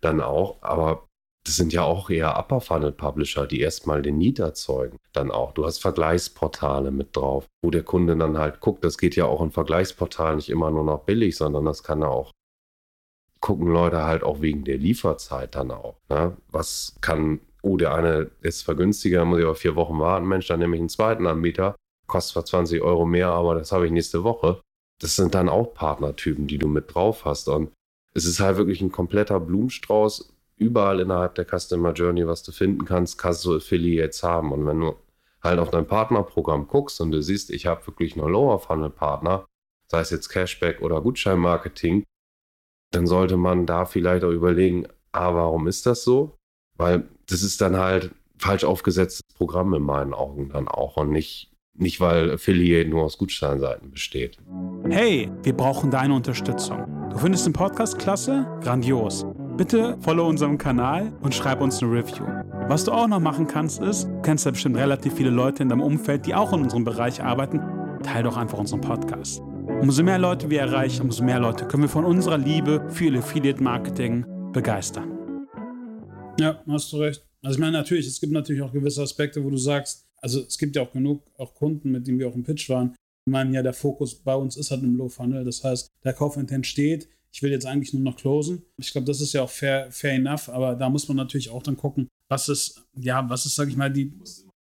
dann 0.00 0.20
auch, 0.20 0.62
aber 0.62 1.08
das 1.44 1.56
sind 1.56 1.72
ja 1.72 1.82
auch 1.82 2.10
eher 2.10 2.38
Upper 2.38 2.60
Funnel 2.60 2.92
Publisher, 2.92 3.46
die 3.46 3.60
erstmal 3.60 4.02
den 4.02 4.18
Need 4.18 4.38
erzeugen. 4.38 4.98
Dann 5.12 5.30
auch. 5.30 5.52
Du 5.52 5.64
hast 5.64 5.78
Vergleichsportale 5.78 6.90
mit 6.90 7.16
drauf, 7.16 7.46
wo 7.62 7.70
der 7.70 7.84
Kunde 7.84 8.16
dann 8.16 8.36
halt 8.36 8.60
guckt. 8.60 8.84
Das 8.84 8.98
geht 8.98 9.16
ja 9.16 9.24
auch 9.24 9.40
in 9.40 9.50
Vergleichsportalen 9.50 10.36
nicht 10.36 10.50
immer 10.50 10.70
nur 10.70 10.84
noch 10.84 11.04
billig, 11.04 11.36
sondern 11.36 11.64
das 11.64 11.82
kann 11.82 12.02
er 12.02 12.10
auch 12.10 12.32
gucken 13.40 13.68
Leute 13.68 14.04
halt 14.04 14.24
auch 14.24 14.40
wegen 14.40 14.64
der 14.64 14.78
Lieferzeit 14.78 15.54
dann 15.54 15.70
auch. 15.70 15.96
Ne? 16.08 16.36
Was 16.48 16.96
kann, 17.00 17.40
oh, 17.62 17.76
der 17.76 17.94
eine 17.94 18.30
ist 18.40 18.62
vergünstiger, 18.62 19.24
muss 19.24 19.38
ich 19.38 19.44
aber 19.44 19.54
vier 19.54 19.76
Wochen 19.76 19.98
warten. 19.98 20.26
Mensch, 20.26 20.46
dann 20.46 20.60
nehme 20.60 20.76
ich 20.76 20.80
einen 20.80 20.88
zweiten 20.88 21.26
Anbieter, 21.26 21.76
kostet 22.06 22.32
zwar 22.32 22.44
20 22.44 22.82
Euro 22.82 23.04
mehr, 23.04 23.28
aber 23.28 23.54
das 23.54 23.72
habe 23.72 23.86
ich 23.86 23.92
nächste 23.92 24.24
Woche. 24.24 24.60
Das 25.00 25.16
sind 25.16 25.34
dann 25.34 25.48
auch 25.48 25.74
Partnertypen, 25.74 26.46
die 26.46 26.58
du 26.58 26.68
mit 26.68 26.94
drauf 26.94 27.24
hast. 27.24 27.48
Und 27.48 27.70
es 28.14 28.24
ist 28.24 28.40
halt 28.40 28.56
wirklich 28.56 28.80
ein 28.80 28.92
kompletter 28.92 29.38
Blumenstrauß 29.40 30.32
überall 30.56 31.00
innerhalb 31.00 31.36
der 31.36 31.46
Customer 31.46 31.92
Journey, 31.92 32.26
was 32.26 32.42
du 32.42 32.52
finden 32.52 32.84
kannst, 32.84 33.18
kannst 33.18 33.44
du 33.44 33.56
Affiliates 33.56 34.22
haben. 34.22 34.52
Und 34.52 34.66
wenn 34.66 34.80
du 34.80 34.96
halt 35.42 35.60
auf 35.60 35.70
dein 35.70 35.86
Partnerprogramm 35.86 36.66
guckst 36.66 37.00
und 37.00 37.12
du 37.12 37.22
siehst, 37.22 37.50
ich 37.50 37.66
habe 37.66 37.86
wirklich 37.86 38.16
nur 38.16 38.30
Lower 38.30 38.58
Funnel 38.58 38.90
Partner, 38.90 39.46
sei 39.88 40.00
es 40.00 40.10
jetzt 40.10 40.28
Cashback 40.28 40.82
oder 40.82 41.00
Gutscheinmarketing, 41.00 42.04
dann 42.90 43.06
sollte 43.06 43.36
man 43.36 43.66
da 43.66 43.84
vielleicht 43.84 44.24
auch 44.24 44.30
überlegen, 44.30 44.86
ah, 45.12 45.34
warum 45.34 45.68
ist 45.68 45.86
das 45.86 46.02
so? 46.02 46.36
Weil 46.76 47.08
das 47.28 47.42
ist 47.42 47.60
dann 47.60 47.76
halt 47.76 48.10
falsch 48.38 48.64
aufgesetztes 48.64 49.22
Programm 49.36 49.74
in 49.74 49.82
meinen 49.82 50.14
Augen 50.14 50.48
dann 50.48 50.68
auch 50.68 50.96
und 50.96 51.10
nicht, 51.10 51.50
nicht 51.74 52.00
weil 52.00 52.32
Affiliate 52.32 52.88
nur 52.88 53.04
aus 53.04 53.18
Gutscheinseiten 53.18 53.90
besteht. 53.90 54.38
Hey, 54.88 55.30
wir 55.42 55.52
brauchen 55.52 55.90
deine 55.90 56.14
Unterstützung. 56.14 56.86
Du 57.10 57.18
findest 57.18 57.46
den 57.46 57.52
Podcast 57.52 57.98
klasse? 57.98 58.46
Grandios. 58.62 59.26
bitte 59.56 59.98
follow 60.00 60.28
unserem 60.28 60.56
Kanal 60.56 61.12
und 61.20 61.34
schreib 61.34 61.60
uns 61.60 61.82
eine 61.82 61.90
Review. 61.90 62.24
Was 62.68 62.84
du 62.84 62.92
auch 62.92 63.08
noch 63.08 63.18
machen 63.18 63.48
kannst, 63.48 63.82
ist, 63.82 64.04
du 64.04 64.22
kennst 64.22 64.44
ja 64.44 64.52
bestimmt 64.52 64.76
relativ 64.76 65.14
viele 65.14 65.30
Leute 65.30 65.64
in 65.64 65.68
deinem 65.68 65.80
Umfeld, 65.80 66.26
die 66.26 66.34
auch 66.34 66.52
in 66.52 66.62
unserem 66.62 66.84
Bereich 66.84 67.22
arbeiten, 67.22 67.60
teil 68.04 68.22
doch 68.22 68.36
einfach 68.36 68.58
unseren 68.58 68.80
Podcast. 68.80 69.42
Umso 69.80 70.02
mehr 70.04 70.18
Leute 70.18 70.48
wir 70.48 70.60
erreichen, 70.60 71.02
umso 71.02 71.24
mehr 71.24 71.40
Leute 71.40 71.66
können 71.66 71.82
wir 71.82 71.90
von 71.90 72.04
unserer 72.04 72.38
Liebe 72.38 72.84
für 72.88 73.16
Affiliate 73.16 73.62
Marketing 73.62 74.24
begeistern. 74.52 75.17
Ja, 76.40 76.62
hast 76.66 76.92
du 76.92 76.98
recht. 76.98 77.24
Also 77.42 77.56
ich 77.56 77.60
meine 77.60 77.76
natürlich, 77.76 78.06
es 78.06 78.20
gibt 78.20 78.32
natürlich 78.32 78.62
auch 78.62 78.72
gewisse 78.72 79.02
Aspekte, 79.02 79.44
wo 79.44 79.50
du 79.50 79.56
sagst, 79.56 80.06
also 80.20 80.40
es 80.40 80.58
gibt 80.58 80.76
ja 80.76 80.82
auch 80.82 80.92
genug 80.92 81.22
auch 81.36 81.54
Kunden, 81.54 81.92
mit 81.92 82.06
denen 82.06 82.18
wir 82.18 82.28
auch 82.28 82.34
im 82.34 82.44
Pitch 82.44 82.68
waren. 82.68 82.94
Ich 83.26 83.32
meine 83.32 83.54
ja, 83.54 83.62
der 83.62 83.74
Fokus 83.74 84.14
bei 84.14 84.34
uns 84.34 84.56
ist 84.56 84.70
halt 84.70 84.82
im 84.82 84.96
Low 84.96 85.08
Funnel. 85.08 85.44
Das 85.44 85.62
heißt, 85.62 85.88
der 86.04 86.12
Kaufintent 86.12 86.66
steht. 86.66 87.08
Ich 87.30 87.42
will 87.42 87.50
jetzt 87.50 87.66
eigentlich 87.66 87.92
nur 87.92 88.02
noch 88.02 88.16
closen. 88.16 88.62
Ich 88.78 88.90
glaube, 88.90 89.06
das 89.06 89.20
ist 89.20 89.34
ja 89.34 89.42
auch 89.42 89.50
fair, 89.50 89.88
fair 89.90 90.14
enough, 90.14 90.48
aber 90.48 90.74
da 90.74 90.88
muss 90.88 91.06
man 91.08 91.16
natürlich 91.16 91.50
auch 91.50 91.62
dann 91.62 91.76
gucken, 91.76 92.08
was 92.28 92.48
ist, 92.48 92.84
ja, 92.96 93.28
was 93.28 93.46
ist, 93.46 93.54
sag 93.54 93.68
ich 93.68 93.76
mal, 93.76 93.92
die. 93.92 94.10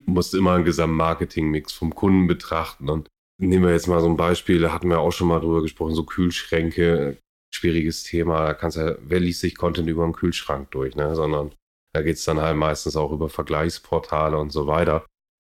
Du 0.07 0.13
musst 0.13 0.35
immer 0.35 0.55
einen 0.55 0.65
Gesamtmarketing-Mix 0.65 1.73
vom 1.73 1.95
Kunden 1.95 2.27
betrachten. 2.27 2.89
Und 2.89 3.09
nehmen 3.39 3.65
wir 3.65 3.73
jetzt 3.73 3.87
mal 3.87 4.01
so 4.01 4.09
ein 4.09 4.17
Beispiel, 4.17 4.61
da 4.61 4.73
hatten 4.73 4.89
wir 4.89 5.01
auch 5.01 5.13
schon 5.13 5.29
mal 5.29 5.41
drüber 5.41 5.63
gesprochen, 5.63 5.95
so 5.95 6.05
Kühlschränke, 6.05 7.19
schwieriges 7.55 8.03
Thema. 8.03 8.47
Da 8.47 8.55
kannst 8.55 8.77
ja, 8.77 8.97
wer 9.01 9.21
liest 9.21 9.41
sich 9.41 9.57
Content 9.57 9.89
über 9.89 10.05
einen 10.05 10.13
Kühlschrank 10.13 10.71
durch, 10.71 10.97
ne? 10.97 11.15
Sondern 11.15 11.53
da 11.95 12.03
geht 12.03 12.17
es 12.17 12.25
dann 12.25 12.41
halt 12.41 12.57
meistens 12.57 12.97
auch 12.97 13.13
über 13.13 13.29
Vergleichsportale 13.29 14.37
und 14.37 14.51
so 14.51 14.67
weiter. 14.67 15.07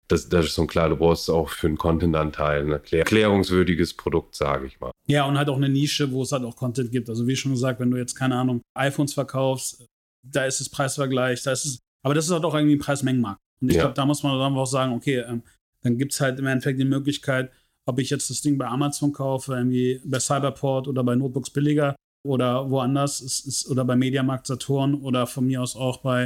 Das, 0.08 0.28
das 0.28 0.46
ist 0.46 0.54
so 0.54 0.66
klar, 0.66 0.88
du 0.88 0.96
brauchst 0.96 1.28
auch 1.28 1.50
für 1.50 1.66
einen 1.66 1.76
Content-Anteil 1.76 2.62
ein 2.62 2.80
erklärungswürdiges 2.92 3.94
Produkt, 3.94 4.36
sage 4.36 4.66
ich 4.66 4.78
mal. 4.78 4.92
Ja, 5.08 5.24
und 5.24 5.36
halt 5.36 5.48
auch 5.48 5.56
eine 5.56 5.68
Nische, 5.68 6.12
wo 6.12 6.22
es 6.22 6.30
halt 6.30 6.44
auch 6.44 6.54
Content 6.54 6.92
gibt. 6.92 7.08
Also 7.08 7.26
wie 7.26 7.34
schon 7.34 7.50
gesagt, 7.50 7.80
wenn 7.80 7.90
du 7.90 7.96
jetzt, 7.96 8.14
keine 8.14 8.36
Ahnung, 8.36 8.62
iPhones 8.74 9.14
verkaufst, 9.14 9.84
da 10.22 10.44
ist 10.44 10.60
es 10.60 10.68
Preisvergleich, 10.68 11.42
da 11.42 11.50
ist 11.50 11.64
es, 11.64 11.78
aber 12.04 12.14
das 12.14 12.26
ist 12.26 12.30
halt 12.30 12.44
auch 12.44 12.54
irgendwie 12.54 12.76
ein 12.76 12.80
Preismengenmarkt. 12.80 13.40
Und 13.60 13.70
ich 13.70 13.76
ja. 13.76 13.82
glaube, 13.82 13.94
da 13.94 14.06
muss 14.06 14.22
man 14.22 14.38
dann 14.38 14.56
auch 14.56 14.66
sagen, 14.66 14.92
okay, 14.92 15.24
ähm, 15.28 15.42
dann 15.82 15.98
gibt 15.98 16.12
es 16.12 16.20
halt 16.20 16.38
im 16.38 16.46
Endeffekt 16.46 16.78
die 16.78 16.84
Möglichkeit, 16.84 17.50
ob 17.86 17.98
ich 17.98 18.10
jetzt 18.10 18.30
das 18.30 18.42
Ding 18.42 18.56
bei 18.56 18.66
Amazon 18.66 19.12
kaufe, 19.12 19.54
irgendwie 19.54 20.00
bei 20.04 20.20
Cyberport 20.20 20.86
oder 20.86 21.02
bei 21.02 21.16
Notebooks 21.16 21.50
billiger 21.50 21.96
oder 22.26 22.70
woanders 22.70 23.20
ist, 23.20 23.46
ist 23.46 23.68
oder 23.68 23.84
bei 23.84 23.96
Mediamarkt 23.96 24.46
Saturn 24.46 24.94
oder 24.94 25.26
von 25.26 25.46
mir 25.46 25.62
aus 25.62 25.76
auch 25.76 25.98
bei, 25.98 26.24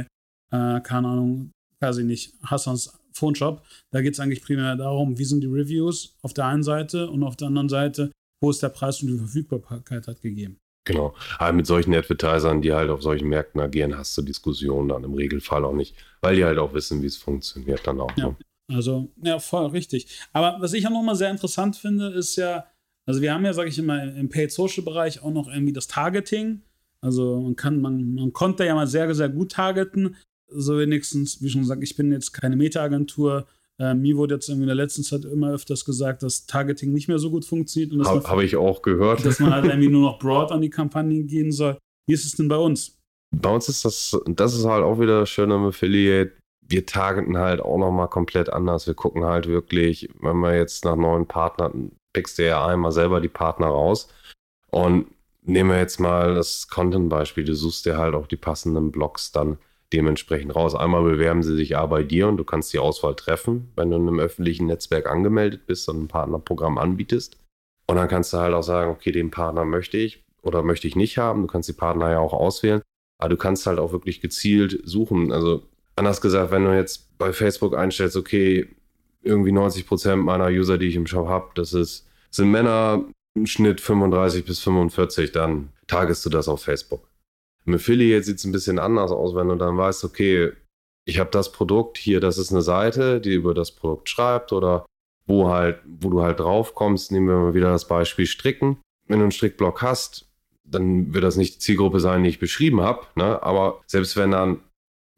äh, 0.51 0.79
keine 0.81 1.07
Ahnung, 1.07 1.51
weiß 1.79 1.97
ich 1.97 2.05
nicht, 2.05 2.33
Hassans 2.43 2.99
Phone 3.13 3.35
Shop. 3.35 3.63
Da 3.91 4.01
geht 4.01 4.13
es 4.13 4.19
eigentlich 4.19 4.43
primär 4.43 4.75
darum, 4.75 5.17
wie 5.17 5.25
sind 5.25 5.41
die 5.41 5.47
Reviews 5.47 6.15
auf 6.21 6.33
der 6.33 6.45
einen 6.45 6.63
Seite 6.63 7.09
und 7.09 7.23
auf 7.23 7.35
der 7.35 7.47
anderen 7.47 7.69
Seite, 7.69 8.11
wo 8.41 8.49
ist 8.49 8.63
der 8.63 8.69
Preis 8.69 9.01
und 9.01 9.09
die 9.09 9.17
Verfügbarkeit 9.17 10.07
hat 10.07 10.21
gegeben. 10.21 10.57
Genau. 10.85 11.13
Aber 11.37 11.53
mit 11.53 11.67
solchen 11.67 11.93
Advertisern, 11.93 12.61
die 12.61 12.73
halt 12.73 12.89
auf 12.89 13.03
solchen 13.03 13.29
Märkten 13.29 13.61
agieren, 13.61 13.97
hast 13.97 14.17
du 14.17 14.23
Diskussionen 14.23 14.89
dann 14.89 15.03
im 15.03 15.13
Regelfall 15.13 15.63
auch 15.63 15.73
nicht, 15.73 15.95
weil 16.21 16.35
die 16.35 16.45
halt 16.45 16.57
auch 16.57 16.73
wissen, 16.73 17.01
wie 17.01 17.07
es 17.07 17.17
funktioniert 17.17 17.85
dann 17.85 17.99
auch. 17.99 18.15
Ja. 18.17 18.29
Ne? 18.29 18.35
Also, 18.73 19.11
ja, 19.21 19.37
voll 19.39 19.67
richtig. 19.67 20.07
Aber 20.33 20.57
was 20.59 20.73
ich 20.73 20.87
auch 20.87 20.91
nochmal 20.91 21.15
sehr 21.15 21.29
interessant 21.29 21.75
finde, 21.75 22.07
ist 22.07 22.35
ja, 22.37 22.65
also 23.05 23.21
wir 23.21 23.33
haben 23.33 23.45
ja, 23.45 23.53
sage 23.53 23.69
ich 23.69 23.79
immer, 23.79 24.03
im 24.15 24.29
Paid 24.29 24.51
Social 24.51 24.83
Bereich 24.83 25.23
auch 25.23 25.31
noch 25.31 25.47
irgendwie 25.47 25.73
das 25.73 25.87
Targeting. 25.87 26.61
Also 27.01 27.41
man 27.41 27.55
kann, 27.55 27.81
man, 27.81 28.13
man 28.13 28.33
konnte 28.33 28.65
ja 28.65 28.75
mal 28.75 28.87
sehr, 28.87 29.13
sehr 29.15 29.29
gut 29.29 29.53
targeten. 29.53 30.15
So 30.47 30.77
wenigstens, 30.77 31.41
wie 31.41 31.49
schon 31.49 31.61
gesagt, 31.61 31.81
ich 31.83 31.95
bin 31.95 32.11
jetzt 32.11 32.33
keine 32.33 32.55
Meta-Agentur. 32.55 33.47
Äh, 33.79 33.95
mir 33.95 34.17
wurde 34.17 34.35
jetzt 34.35 34.49
in 34.49 34.65
der 34.65 34.75
letzten 34.75 35.03
Zeit 35.03 35.25
immer 35.25 35.51
öfters 35.51 35.85
gesagt, 35.85 36.21
dass 36.23 36.45
Targeting 36.45 36.93
nicht 36.93 37.07
mehr 37.07 37.17
so 37.17 37.31
gut 37.31 37.45
funktioniert. 37.45 37.91
Habe 38.05 38.29
hab 38.29 38.39
ich 38.41 38.55
auch 38.55 38.81
gehört. 38.81 39.25
Dass 39.25 39.39
man 39.39 39.51
halt 39.51 39.65
irgendwie 39.71 39.89
nur 39.89 40.01
noch 40.01 40.19
broad 40.19 40.51
an 40.51 40.61
die 40.61 40.69
Kampagnen 40.69 41.25
gehen 41.25 41.51
soll. 41.51 41.77
Wie 42.07 42.13
ist 42.13 42.25
es 42.25 42.35
denn 42.35 42.47
bei 42.47 42.57
uns? 42.57 42.97
Bei 43.35 43.49
uns 43.49 43.69
ist 43.69 43.85
das, 43.85 44.19
das 44.27 44.53
ist 44.53 44.65
halt 44.65 44.83
auch 44.83 44.99
wieder 44.99 45.25
schön 45.25 45.51
am 45.51 45.65
Affiliate 45.65 46.33
wir 46.71 46.85
targeten 46.85 47.37
halt 47.37 47.61
auch 47.61 47.77
nochmal 47.77 48.07
komplett 48.07 48.51
anders. 48.51 48.87
Wir 48.87 48.93
gucken 48.93 49.25
halt 49.25 49.47
wirklich, 49.47 50.09
wenn 50.21 50.37
wir 50.37 50.55
jetzt 50.55 50.85
nach 50.85 50.95
neuen 50.95 51.27
Partnern, 51.27 51.91
pickst 52.13 52.39
du 52.39 52.45
ja 52.45 52.65
einmal 52.65 52.91
selber 52.91 53.21
die 53.21 53.29
Partner 53.29 53.67
raus. 53.67 54.09
Und 54.69 55.07
nehmen 55.43 55.69
wir 55.69 55.77
jetzt 55.77 55.99
mal 55.99 56.35
das 56.35 56.67
Content-Beispiel. 56.67 57.43
Du 57.43 57.55
suchst 57.55 57.85
dir 57.85 57.97
halt 57.97 58.15
auch 58.15 58.27
die 58.27 58.37
passenden 58.37 58.91
Blogs 58.91 59.31
dann 59.31 59.57
dementsprechend 59.93 60.55
raus. 60.55 60.75
Einmal 60.75 61.03
bewerben 61.03 61.43
sie 61.43 61.55
sich 61.55 61.77
A 61.77 61.85
bei 61.85 62.03
dir 62.03 62.27
und 62.27 62.37
du 62.37 62.43
kannst 62.43 62.71
die 62.73 62.79
Auswahl 62.79 63.15
treffen, 63.15 63.71
wenn 63.75 63.89
du 63.89 63.97
in 63.97 64.07
einem 64.07 64.19
öffentlichen 64.19 64.67
Netzwerk 64.67 65.09
angemeldet 65.09 65.67
bist 65.67 65.89
und 65.89 66.03
ein 66.03 66.07
Partnerprogramm 66.07 66.77
anbietest. 66.77 67.37
Und 67.87 67.97
dann 67.97 68.07
kannst 68.07 68.31
du 68.31 68.37
halt 68.37 68.53
auch 68.53 68.63
sagen, 68.63 68.91
okay, 68.91 69.11
den 69.11 69.31
Partner 69.31 69.65
möchte 69.65 69.97
ich 69.97 70.23
oder 70.41 70.63
möchte 70.63 70.87
ich 70.87 70.95
nicht 70.95 71.17
haben. 71.17 71.41
Du 71.41 71.47
kannst 71.47 71.67
die 71.67 71.73
Partner 71.73 72.11
ja 72.11 72.19
auch 72.19 72.33
auswählen. 72.33 72.81
Aber 73.17 73.29
du 73.29 73.37
kannst 73.37 73.67
halt 73.67 73.79
auch 73.79 73.91
wirklich 73.91 74.21
gezielt 74.21 74.79
suchen. 74.83 75.31
Also 75.31 75.63
anders 75.95 76.21
gesagt, 76.21 76.51
wenn 76.51 76.63
du 76.63 76.75
jetzt 76.75 77.17
bei 77.17 77.33
Facebook 77.33 77.75
einstellst, 77.75 78.15
okay, 78.15 78.69
irgendwie 79.23 79.51
90 79.51 79.87
Prozent 79.87 80.23
meiner 80.23 80.47
User, 80.47 80.77
die 80.77 80.87
ich 80.87 80.95
im 80.95 81.07
Shop 81.07 81.27
habe, 81.27 81.51
das 81.55 81.73
ist, 81.73 82.07
sind 82.29 82.51
Männer 82.51 83.03
im 83.35 83.45
Schnitt 83.45 83.81
35 83.81 84.45
bis 84.45 84.59
45, 84.59 85.31
dann 85.31 85.69
targest 85.87 86.25
du 86.25 86.29
das 86.29 86.47
auf 86.47 86.63
Facebook. 86.63 87.07
Im 87.65 87.75
Affiliate 87.75 88.23
sieht 88.23 88.37
es 88.37 88.43
ein 88.43 88.51
bisschen 88.51 88.79
anders 88.79 89.11
aus, 89.11 89.35
wenn 89.35 89.47
du 89.47 89.55
dann 89.55 89.77
weißt, 89.77 90.03
okay, 90.03 90.51
ich 91.05 91.19
habe 91.19 91.29
das 91.31 91.51
Produkt 91.51 91.97
hier, 91.97 92.19
das 92.19 92.37
ist 92.37 92.51
eine 92.51 92.61
Seite, 92.61 93.21
die 93.21 93.33
über 93.33 93.53
das 93.53 93.71
Produkt 93.71 94.09
schreibt 94.09 94.53
oder 94.53 94.85
wo 95.27 95.49
halt, 95.49 95.79
wo 95.85 96.09
du 96.09 96.21
halt 96.21 96.39
drauf 96.39 96.75
kommst. 96.75 97.11
Nehmen 97.11 97.27
wir 97.27 97.37
mal 97.37 97.53
wieder 97.53 97.71
das 97.71 97.87
Beispiel 97.87 98.25
Stricken. 98.25 98.77
Wenn 99.07 99.19
du 99.19 99.23
einen 99.25 99.31
Strickblock 99.31 99.81
hast, 99.81 100.27
dann 100.63 101.13
wird 101.13 101.23
das 101.23 101.37
nicht 101.37 101.55
die 101.55 101.59
Zielgruppe 101.59 101.99
sein, 101.99 102.23
die 102.23 102.29
ich 102.29 102.39
beschrieben 102.39 102.81
habe. 102.81 103.05
Ne? 103.15 103.41
Aber 103.41 103.81
selbst 103.87 104.15
wenn 104.17 104.31
dann 104.31 104.59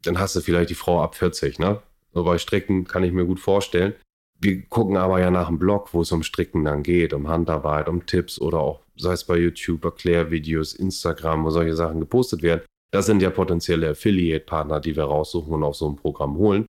dann 0.06 0.18
hast 0.18 0.36
du 0.36 0.40
vielleicht 0.40 0.70
die 0.70 0.74
Frau 0.74 1.02
ab 1.02 1.14
40, 1.14 1.58
ne? 1.58 1.80
So 2.14 2.24
bei 2.24 2.38
Stricken 2.38 2.84
kann 2.84 3.04
ich 3.04 3.12
mir 3.12 3.26
gut 3.26 3.40
vorstellen. 3.40 3.94
Wir 4.40 4.62
gucken 4.62 4.96
aber 4.96 5.20
ja 5.20 5.30
nach 5.30 5.48
einem 5.48 5.58
Blog, 5.58 5.92
wo 5.92 6.02
es 6.02 6.12
um 6.12 6.22
Stricken 6.22 6.64
dann 6.64 6.82
geht, 6.82 7.12
um 7.12 7.28
Handarbeit, 7.28 7.88
um 7.88 8.06
Tipps 8.06 8.40
oder 8.40 8.60
auch, 8.60 8.80
sei 8.96 9.12
es 9.12 9.24
bei 9.24 9.36
YouTube, 9.36 9.84
Erklärvideos, 9.84 10.74
Instagram, 10.74 11.44
wo 11.44 11.50
solche 11.50 11.74
Sachen 11.74 12.00
gepostet 12.00 12.42
werden. 12.42 12.62
Das 12.92 13.06
sind 13.06 13.22
ja 13.22 13.30
potenzielle 13.30 13.90
Affiliate-Partner, 13.90 14.80
die 14.80 14.94
wir 14.96 15.04
raussuchen 15.04 15.52
und 15.52 15.62
auf 15.64 15.76
so 15.76 15.88
ein 15.88 15.96
Programm 15.96 16.36
holen. 16.36 16.66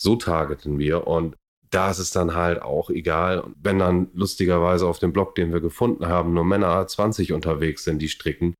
So 0.00 0.16
targeten 0.16 0.78
wir 0.78 1.06
und 1.06 1.36
da 1.70 1.90
ist 1.90 1.98
es 1.98 2.10
dann 2.10 2.34
halt 2.34 2.62
auch 2.62 2.90
egal, 2.90 3.44
wenn 3.60 3.78
dann 3.78 4.08
lustigerweise 4.14 4.86
auf 4.86 4.98
dem 4.98 5.12
Blog, 5.12 5.34
den 5.34 5.52
wir 5.52 5.60
gefunden 5.60 6.06
haben, 6.06 6.32
nur 6.32 6.44
Männer 6.44 6.86
20 6.86 7.32
unterwegs 7.32 7.84
sind, 7.84 8.00
die 8.00 8.08
stricken, 8.08 8.54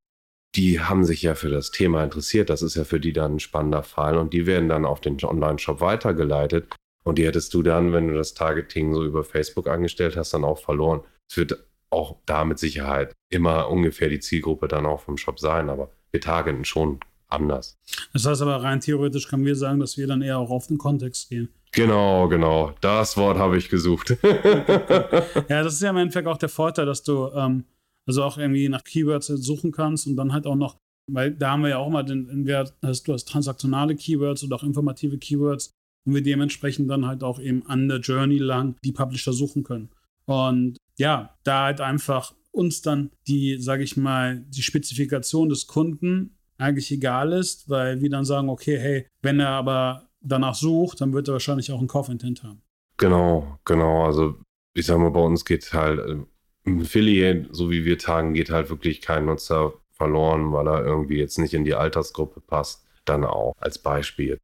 die 0.56 0.80
haben 0.80 1.04
sich 1.04 1.22
ja 1.22 1.34
für 1.34 1.50
das 1.50 1.70
Thema 1.70 2.02
interessiert. 2.02 2.50
Das 2.50 2.62
ist 2.62 2.76
ja 2.76 2.84
für 2.84 2.98
die 2.98 3.12
dann 3.12 3.36
ein 3.36 3.40
spannender 3.40 3.82
Fall 3.82 4.16
und 4.16 4.32
die 4.32 4.46
werden 4.46 4.68
dann 4.68 4.84
auf 4.84 5.00
den 5.00 5.22
Online-Shop 5.22 5.80
weitergeleitet. 5.80 6.74
Und 7.04 7.18
die 7.18 7.26
hättest 7.26 7.54
du 7.54 7.62
dann, 7.62 7.92
wenn 7.92 8.08
du 8.08 8.14
das 8.14 8.34
Targeting 8.34 8.94
so 8.94 9.04
über 9.04 9.22
Facebook 9.22 9.68
angestellt 9.68 10.16
hast, 10.16 10.32
dann 10.32 10.44
auch 10.44 10.58
verloren. 10.58 11.02
Es 11.28 11.36
wird 11.36 11.64
auch 11.90 12.16
da 12.26 12.44
mit 12.44 12.58
Sicherheit 12.58 13.12
immer 13.30 13.68
ungefähr 13.68 14.08
die 14.08 14.18
Zielgruppe 14.18 14.66
dann 14.66 14.86
auch 14.86 15.00
vom 15.00 15.16
Shop 15.16 15.38
sein, 15.38 15.70
aber 15.70 15.90
wir 16.10 16.20
targeten 16.20 16.64
schon 16.64 16.98
anders. 17.28 17.78
Das 18.12 18.26
heißt 18.26 18.42
aber 18.42 18.62
rein 18.62 18.80
theoretisch 18.80 19.28
können 19.28 19.44
wir 19.44 19.56
sagen, 19.56 19.78
dass 19.80 19.96
wir 19.96 20.06
dann 20.06 20.22
eher 20.22 20.38
auch 20.38 20.50
auf 20.50 20.66
den 20.66 20.78
Kontext 20.78 21.28
gehen. 21.28 21.48
Genau, 21.72 22.28
genau. 22.28 22.74
Das 22.80 23.16
Wort 23.16 23.38
habe 23.38 23.58
ich 23.58 23.68
gesucht. 23.68 24.16
ja, 24.22 25.62
das 25.62 25.74
ist 25.74 25.82
ja 25.82 25.90
im 25.90 25.96
Endeffekt 25.98 26.26
auch 26.26 26.38
der 26.38 26.48
Vorteil, 26.48 26.86
dass 26.86 27.02
du 27.02 27.30
ähm, 27.34 27.64
also 28.06 28.22
auch 28.22 28.38
irgendwie 28.38 28.68
nach 28.68 28.84
Keywords 28.84 29.26
suchen 29.26 29.72
kannst 29.72 30.06
und 30.06 30.16
dann 30.16 30.32
halt 30.32 30.46
auch 30.46 30.54
noch, 30.54 30.76
weil 31.10 31.32
da 31.32 31.52
haben 31.52 31.62
wir 31.62 31.70
ja 31.70 31.78
auch 31.78 31.90
mal 31.90 32.02
den, 32.02 32.28
entweder 32.28 32.70
hast 32.82 33.08
du 33.08 33.12
hast 33.12 33.28
transaktionale 33.28 33.96
Keywords 33.96 34.44
oder 34.44 34.56
auch 34.56 34.62
informative 34.62 35.18
Keywords 35.18 35.70
und 36.06 36.14
wir 36.14 36.22
dementsprechend 36.22 36.88
dann 36.88 37.06
halt 37.06 37.22
auch 37.22 37.40
eben 37.40 37.66
an 37.66 37.88
der 37.88 37.98
Journey 37.98 38.38
lang 38.38 38.76
die 38.84 38.92
Publisher 38.92 39.32
suchen 39.32 39.64
können. 39.64 39.90
Und 40.24 40.76
ja, 40.96 41.36
da 41.44 41.64
halt 41.64 41.80
einfach 41.80 42.32
uns 42.52 42.80
dann 42.80 43.10
die, 43.26 43.58
sage 43.58 43.82
ich 43.82 43.96
mal, 43.96 44.44
die 44.48 44.62
Spezifikation 44.62 45.48
des 45.48 45.66
Kunden 45.66 46.36
eigentlich 46.58 46.90
egal 46.90 47.32
ist, 47.32 47.68
weil 47.68 48.00
wir 48.00 48.08
dann 48.08 48.24
sagen, 48.24 48.48
okay, 48.48 48.78
hey, 48.78 49.06
wenn 49.22 49.40
er 49.40 49.50
aber 49.50 50.08
danach 50.20 50.54
sucht, 50.54 51.00
dann 51.00 51.12
wird 51.12 51.28
er 51.28 51.32
wahrscheinlich 51.32 51.70
auch 51.70 51.78
einen 51.78 51.88
Kaufintent 51.88 52.42
haben. 52.42 52.62
Genau, 52.96 53.58
genau. 53.64 54.06
Also 54.06 54.36
ich 54.74 54.86
sag 54.86 54.98
mal, 54.98 55.10
bei 55.10 55.20
uns 55.20 55.44
geht 55.44 55.72
halt 55.72 56.26
im 56.66 56.82
Affiliate, 56.82 57.48
so 57.52 57.70
wie 57.70 57.84
wir 57.84 57.96
tagen, 57.96 58.34
geht 58.34 58.50
halt 58.50 58.68
wirklich 58.68 59.00
kein 59.00 59.24
Nutzer 59.24 59.72
verloren, 59.92 60.52
weil 60.52 60.66
er 60.66 60.84
irgendwie 60.84 61.18
jetzt 61.18 61.38
nicht 61.38 61.54
in 61.54 61.64
die 61.64 61.74
Altersgruppe 61.74 62.40
passt. 62.40 62.84
Dann 63.04 63.24
auch 63.24 63.54
als 63.58 63.78
Beispiel. 63.78 64.38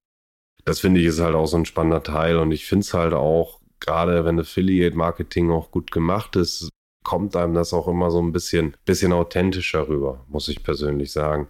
Das 0.65 0.79
finde 0.79 1.01
ich 1.01 1.07
ist 1.07 1.21
halt 1.21 1.35
auch 1.35 1.47
so 1.47 1.57
ein 1.57 1.67
spannender 1.67 2.03
Teil 2.03 2.39
und 2.39 2.53
ich 2.53 2.65
finde 2.65 2.85
es 2.85 2.95
halt 2.95 3.13
auch, 3.13 3.61
gerade 3.81 4.25
wenn 4.25 4.39
Affiliate 4.39 4.97
Marketing 4.97 5.51
auch 5.51 5.73
gut 5.73 5.91
gemacht 5.91 6.37
ist, 6.37 6.69
kommt 7.03 7.35
einem 7.35 7.55
das 7.55 7.73
auch 7.73 7.89
immer 7.89 8.13
so 8.13 8.23
ein 8.23 8.31
bisschen, 8.31 8.77
bisschen 8.85 9.13
authentischer 9.13 9.89
rüber, 9.89 10.25
muss 10.29 10.49
ich 10.49 10.63
persönlich 10.63 11.11
sagen. 11.11 11.49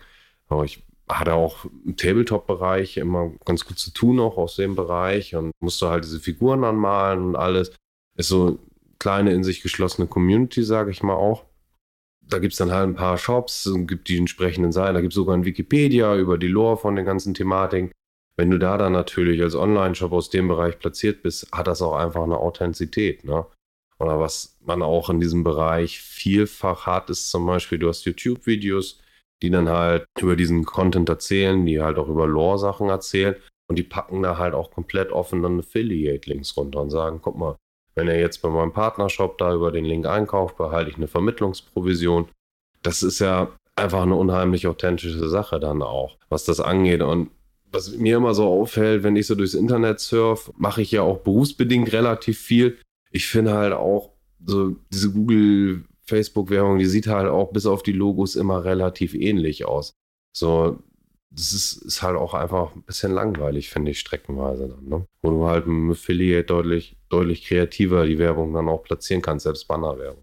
Ich 0.64 0.82
hatte 1.08 1.34
auch 1.34 1.66
im 1.84 1.96
Tabletop-Bereich 1.96 2.96
immer 2.96 3.32
ganz 3.44 3.66
gut 3.66 3.78
zu 3.78 3.92
tun, 3.92 4.18
auch 4.18 4.38
aus 4.38 4.56
dem 4.56 4.74
Bereich 4.74 5.36
und 5.36 5.52
musste 5.60 5.90
halt 5.90 6.04
diese 6.04 6.20
Figuren 6.20 6.64
anmalen 6.64 7.22
und 7.22 7.36
alles. 7.36 7.72
Ist 8.16 8.28
so 8.28 8.58
kleine, 9.02 9.32
in 9.32 9.42
sich 9.42 9.62
geschlossene 9.62 10.06
Community, 10.06 10.62
sage 10.62 10.92
ich 10.92 11.02
mal 11.02 11.16
auch. 11.16 11.44
da 12.24 12.38
gibt 12.38 12.52
es 12.52 12.58
dann 12.58 12.70
halt 12.70 12.88
ein 12.88 12.94
paar 12.94 13.18
Shops, 13.18 13.68
gibt 13.88 14.08
die 14.08 14.16
entsprechenden 14.16 14.70
Seiten, 14.70 14.94
da 14.94 15.00
gibt 15.00 15.12
es 15.12 15.16
sogar 15.16 15.36
ein 15.36 15.44
Wikipedia 15.44 16.16
über 16.16 16.38
die 16.38 16.46
Lore 16.46 16.76
von 16.76 16.94
den 16.94 17.04
ganzen 17.04 17.34
Thematiken. 17.34 17.90
Wenn 18.36 18.50
du 18.50 18.58
da 18.58 18.78
dann 18.78 18.92
natürlich 18.92 19.42
als 19.42 19.56
Online-Shop 19.56 20.12
aus 20.12 20.30
dem 20.30 20.46
Bereich 20.46 20.78
platziert 20.78 21.22
bist, 21.24 21.48
hat 21.50 21.66
das 21.66 21.82
auch 21.82 21.96
einfach 21.96 22.22
eine 22.22 22.38
Authentizität. 22.38 23.24
Ne? 23.24 23.44
Oder 23.98 24.20
was 24.20 24.56
man 24.60 24.82
auch 24.82 25.10
in 25.10 25.20
diesem 25.20 25.42
Bereich 25.42 26.00
vielfach 26.00 26.86
hat, 26.86 27.10
ist 27.10 27.28
zum 27.28 27.44
Beispiel, 27.44 27.78
du 27.78 27.88
hast 27.88 28.04
YouTube-Videos, 28.04 29.00
die 29.42 29.50
dann 29.50 29.68
halt 29.68 30.06
über 30.20 30.36
diesen 30.36 30.64
Content 30.64 31.08
erzählen, 31.08 31.66
die 31.66 31.82
halt 31.82 31.98
auch 31.98 32.08
über 32.08 32.28
Lore-Sachen 32.28 32.88
erzählen 32.88 33.34
und 33.68 33.80
die 33.80 33.82
packen 33.82 34.22
da 34.22 34.38
halt 34.38 34.54
auch 34.54 34.70
komplett 34.70 35.10
offen 35.10 35.42
dann 35.42 35.58
Affiliate-Links 35.58 36.56
runter 36.56 36.80
und 36.80 36.90
sagen, 36.90 37.18
guck 37.20 37.36
mal, 37.36 37.56
wenn 37.94 38.08
er 38.08 38.18
jetzt 38.18 38.42
bei 38.42 38.48
meinem 38.48 38.72
Partnershop 38.72 39.38
da 39.38 39.54
über 39.54 39.70
den 39.70 39.84
Link 39.84 40.06
einkauft, 40.06 40.56
behalte 40.56 40.90
ich 40.90 40.96
eine 40.96 41.08
Vermittlungsprovision. 41.08 42.28
Das 42.82 43.02
ist 43.02 43.18
ja 43.18 43.50
einfach 43.76 44.02
eine 44.02 44.16
unheimlich 44.16 44.66
authentische 44.66 45.28
Sache 45.28 45.60
dann 45.60 45.82
auch, 45.82 46.16
was 46.28 46.44
das 46.44 46.60
angeht. 46.60 47.02
Und 47.02 47.30
was 47.70 47.96
mir 47.96 48.16
immer 48.16 48.34
so 48.34 48.46
auffällt, 48.46 49.02
wenn 49.02 49.16
ich 49.16 49.26
so 49.26 49.34
durchs 49.34 49.54
Internet 49.54 50.00
surfe, 50.00 50.52
mache 50.56 50.82
ich 50.82 50.92
ja 50.92 51.02
auch 51.02 51.18
berufsbedingt 51.18 51.92
relativ 51.92 52.38
viel. 52.38 52.78
Ich 53.10 53.26
finde 53.26 53.54
halt 53.54 53.72
auch 53.72 54.12
so 54.44 54.76
diese 54.92 55.10
Google 55.12 55.84
Facebook-Werbung, 56.06 56.78
die 56.78 56.86
sieht 56.86 57.06
halt 57.06 57.28
auch 57.28 57.52
bis 57.52 57.66
auf 57.66 57.82
die 57.82 57.92
Logos 57.92 58.36
immer 58.36 58.64
relativ 58.64 59.14
ähnlich 59.14 59.64
aus. 59.64 59.94
So, 60.36 60.78
das 61.34 61.52
ist, 61.52 61.72
ist 61.82 62.02
halt 62.02 62.16
auch 62.16 62.34
einfach 62.34 62.74
ein 62.74 62.82
bisschen 62.82 63.12
langweilig, 63.12 63.70
finde 63.70 63.90
ich, 63.90 64.00
streckenweise 64.00 64.68
dann. 64.68 64.86
Ne? 64.86 65.06
Wo 65.22 65.30
du 65.30 65.46
halt 65.46 65.66
mit 65.66 65.96
Affiliate 65.96 66.44
deutlich, 66.44 66.96
deutlich 67.08 67.44
kreativer 67.44 68.06
die 68.06 68.18
Werbung 68.18 68.52
dann 68.52 68.68
auch 68.68 68.82
platzieren 68.82 69.22
kannst, 69.22 69.44
selbst 69.44 69.66
Bannerwerbung. 69.66 70.22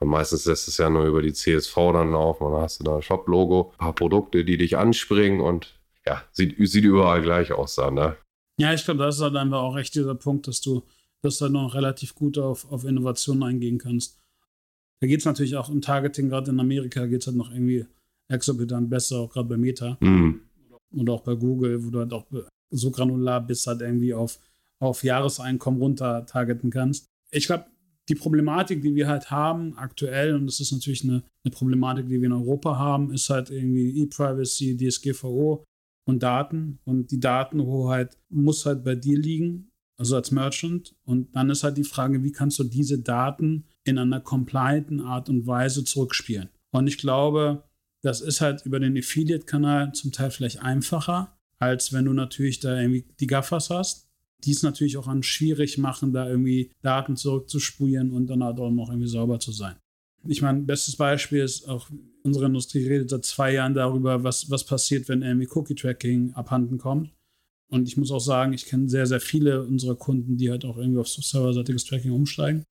Und 0.00 0.08
meistens 0.08 0.44
lässt 0.46 0.68
es 0.68 0.78
ja 0.78 0.90
nur 0.90 1.04
über 1.04 1.22
die 1.22 1.32
CSV 1.32 1.74
dann 1.92 2.12
laufen 2.12 2.44
und 2.44 2.52
dann 2.52 2.62
hast 2.62 2.80
du 2.80 2.84
da 2.84 2.96
ein 2.96 3.02
Shop-Logo, 3.02 3.72
ein 3.72 3.78
paar 3.78 3.94
Produkte, 3.94 4.44
die 4.44 4.56
dich 4.56 4.76
anspringen 4.76 5.40
und 5.40 5.78
ja, 6.06 6.22
sieht, 6.32 6.56
sieht 6.68 6.84
überall 6.84 7.22
gleich 7.22 7.52
aus 7.52 7.74
dann, 7.74 7.94
ne? 7.94 8.16
Ja, 8.60 8.72
ich 8.72 8.84
glaube, 8.84 9.00
das 9.04 9.16
ist 9.16 9.22
halt 9.22 9.36
einfach 9.36 9.60
auch 9.60 9.76
echt 9.76 9.94
dieser 9.94 10.14
Punkt, 10.14 10.48
dass 10.48 10.60
du, 10.60 10.82
dass 11.22 11.38
du 11.38 11.44
halt 11.44 11.52
noch 11.52 11.74
relativ 11.74 12.14
gut 12.14 12.38
auf, 12.38 12.70
auf 12.70 12.84
Innovationen 12.84 13.42
eingehen 13.42 13.78
kannst. 13.78 14.18
Da 15.00 15.06
geht 15.06 15.20
es 15.20 15.26
natürlich 15.26 15.56
auch 15.56 15.68
im 15.68 15.80
Targeting, 15.80 16.28
gerade 16.28 16.50
in 16.50 16.58
Amerika 16.58 17.06
geht 17.06 17.20
es 17.20 17.26
halt 17.28 17.36
noch 17.36 17.52
irgendwie 17.52 17.86
exorbitant 18.28 18.90
besser, 18.90 19.18
auch 19.18 19.30
gerade 19.32 19.48
bei 19.48 19.56
Meta. 19.56 19.96
Mhm. 20.00 20.42
Und 20.90 21.10
auch 21.10 21.22
bei 21.22 21.34
Google, 21.34 21.84
wo 21.84 21.90
du 21.90 21.98
halt 21.98 22.12
auch 22.12 22.26
so 22.70 22.90
granular 22.90 23.46
bist, 23.46 23.66
halt 23.66 23.80
irgendwie 23.80 24.14
auf, 24.14 24.38
auf 24.80 25.04
Jahreseinkommen 25.04 25.80
runter 25.80 26.26
targeten 26.26 26.70
kannst. 26.70 27.06
Ich 27.30 27.46
glaube, 27.46 27.66
die 28.08 28.14
Problematik, 28.14 28.80
die 28.82 28.94
wir 28.94 29.06
halt 29.06 29.30
haben 29.30 29.76
aktuell, 29.76 30.34
und 30.34 30.46
das 30.46 30.60
ist 30.60 30.72
natürlich 30.72 31.04
eine, 31.04 31.22
eine 31.44 31.52
Problematik, 31.52 32.06
die 32.06 32.20
wir 32.20 32.26
in 32.26 32.32
Europa 32.32 32.78
haben, 32.78 33.12
ist 33.12 33.28
halt 33.28 33.50
irgendwie 33.50 34.02
E-Privacy, 34.02 34.76
DSGVO 34.76 35.64
und 36.06 36.22
Daten. 36.22 36.78
Und 36.84 37.10
die 37.10 37.20
Datenhoheit 37.20 38.18
muss 38.30 38.64
halt 38.64 38.82
bei 38.82 38.94
dir 38.94 39.18
liegen, 39.18 39.70
also 39.98 40.16
als 40.16 40.30
Merchant. 40.30 40.96
Und 41.04 41.36
dann 41.36 41.50
ist 41.50 41.64
halt 41.64 41.76
die 41.76 41.84
Frage, 41.84 42.22
wie 42.22 42.32
kannst 42.32 42.58
du 42.58 42.64
diese 42.64 42.98
Daten 42.98 43.66
in 43.84 43.98
einer 43.98 44.20
complianten 44.20 45.00
Art 45.00 45.28
und 45.28 45.46
Weise 45.46 45.84
zurückspielen? 45.84 46.48
Und 46.70 46.86
ich 46.86 46.98
glaube, 46.98 47.67
das 48.08 48.22
ist 48.22 48.40
halt 48.40 48.64
über 48.64 48.80
den 48.80 48.96
Affiliate-Kanal 48.96 49.92
zum 49.92 50.12
Teil 50.12 50.30
vielleicht 50.30 50.62
einfacher, 50.62 51.38
als 51.58 51.92
wenn 51.92 52.06
du 52.06 52.14
natürlich 52.14 52.58
da 52.58 52.80
irgendwie 52.80 53.04
die 53.20 53.26
Gaffers 53.26 53.68
hast. 53.68 54.08
Die 54.44 54.52
es 54.52 54.62
natürlich 54.62 54.96
auch 54.96 55.08
an 55.08 55.22
schwierig 55.22 55.76
machen, 55.76 56.12
da 56.12 56.26
irgendwie 56.26 56.70
Daten 56.80 57.16
zurückzuspulen 57.16 58.12
und 58.12 58.28
dann 58.28 58.42
halt 58.42 58.60
auch 58.60 58.70
noch 58.70 58.88
irgendwie 58.88 59.08
sauber 59.08 59.40
zu 59.40 59.52
sein. 59.52 59.76
Ich 60.26 60.40
meine, 60.40 60.60
bestes 60.60 60.96
Beispiel 60.96 61.40
ist 61.42 61.68
auch, 61.68 61.90
unsere 62.22 62.46
Industrie 62.46 62.86
redet 62.86 63.10
seit 63.10 63.24
zwei 63.24 63.52
Jahren 63.52 63.74
darüber, 63.74 64.22
was, 64.22 64.48
was 64.48 64.64
passiert, 64.64 65.08
wenn 65.08 65.22
irgendwie 65.22 65.48
Cookie-Tracking 65.50 66.32
abhanden 66.32 66.78
kommt. 66.78 67.12
Und 67.68 67.88
ich 67.88 67.96
muss 67.96 68.10
auch 68.10 68.20
sagen, 68.20 68.54
ich 68.54 68.64
kenne 68.64 68.88
sehr, 68.88 69.06
sehr 69.06 69.20
viele 69.20 69.64
unserer 69.64 69.96
Kunden, 69.96 70.36
die 70.38 70.50
halt 70.50 70.64
auch 70.64 70.78
irgendwie 70.78 71.00
auf 71.00 71.08
serverseitiges 71.08 71.84
Tracking 71.84 72.12
umsteigen. 72.12 72.64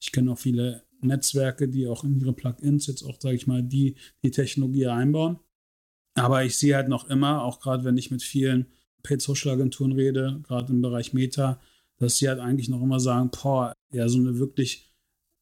Ich 0.00 0.10
kenne 0.10 0.32
auch 0.32 0.38
viele 0.38 0.82
Netzwerke, 1.02 1.68
die 1.68 1.86
auch 1.86 2.04
in 2.04 2.18
ihre 2.20 2.32
Plugins 2.32 2.86
jetzt 2.86 3.02
auch, 3.02 3.20
sage 3.20 3.36
ich 3.36 3.46
mal, 3.46 3.62
die, 3.62 3.96
die 4.22 4.30
Technologie 4.30 4.86
einbauen. 4.86 5.38
Aber 6.14 6.44
ich 6.44 6.56
sehe 6.56 6.76
halt 6.76 6.88
noch 6.88 7.08
immer, 7.08 7.42
auch 7.42 7.60
gerade 7.60 7.84
wenn 7.84 7.96
ich 7.96 8.10
mit 8.10 8.22
vielen 8.22 8.66
Paid 9.02 9.22
Social 9.22 9.52
Agenturen 9.52 9.92
rede, 9.92 10.40
gerade 10.46 10.72
im 10.72 10.82
Bereich 10.82 11.12
Meta, 11.12 11.60
dass 11.98 12.18
sie 12.18 12.28
halt 12.28 12.40
eigentlich 12.40 12.68
noch 12.68 12.82
immer 12.82 13.00
sagen, 13.00 13.30
boah, 13.30 13.72
ja, 13.92 14.08
so 14.08 14.18
eine 14.18 14.38
wirklich 14.38 14.92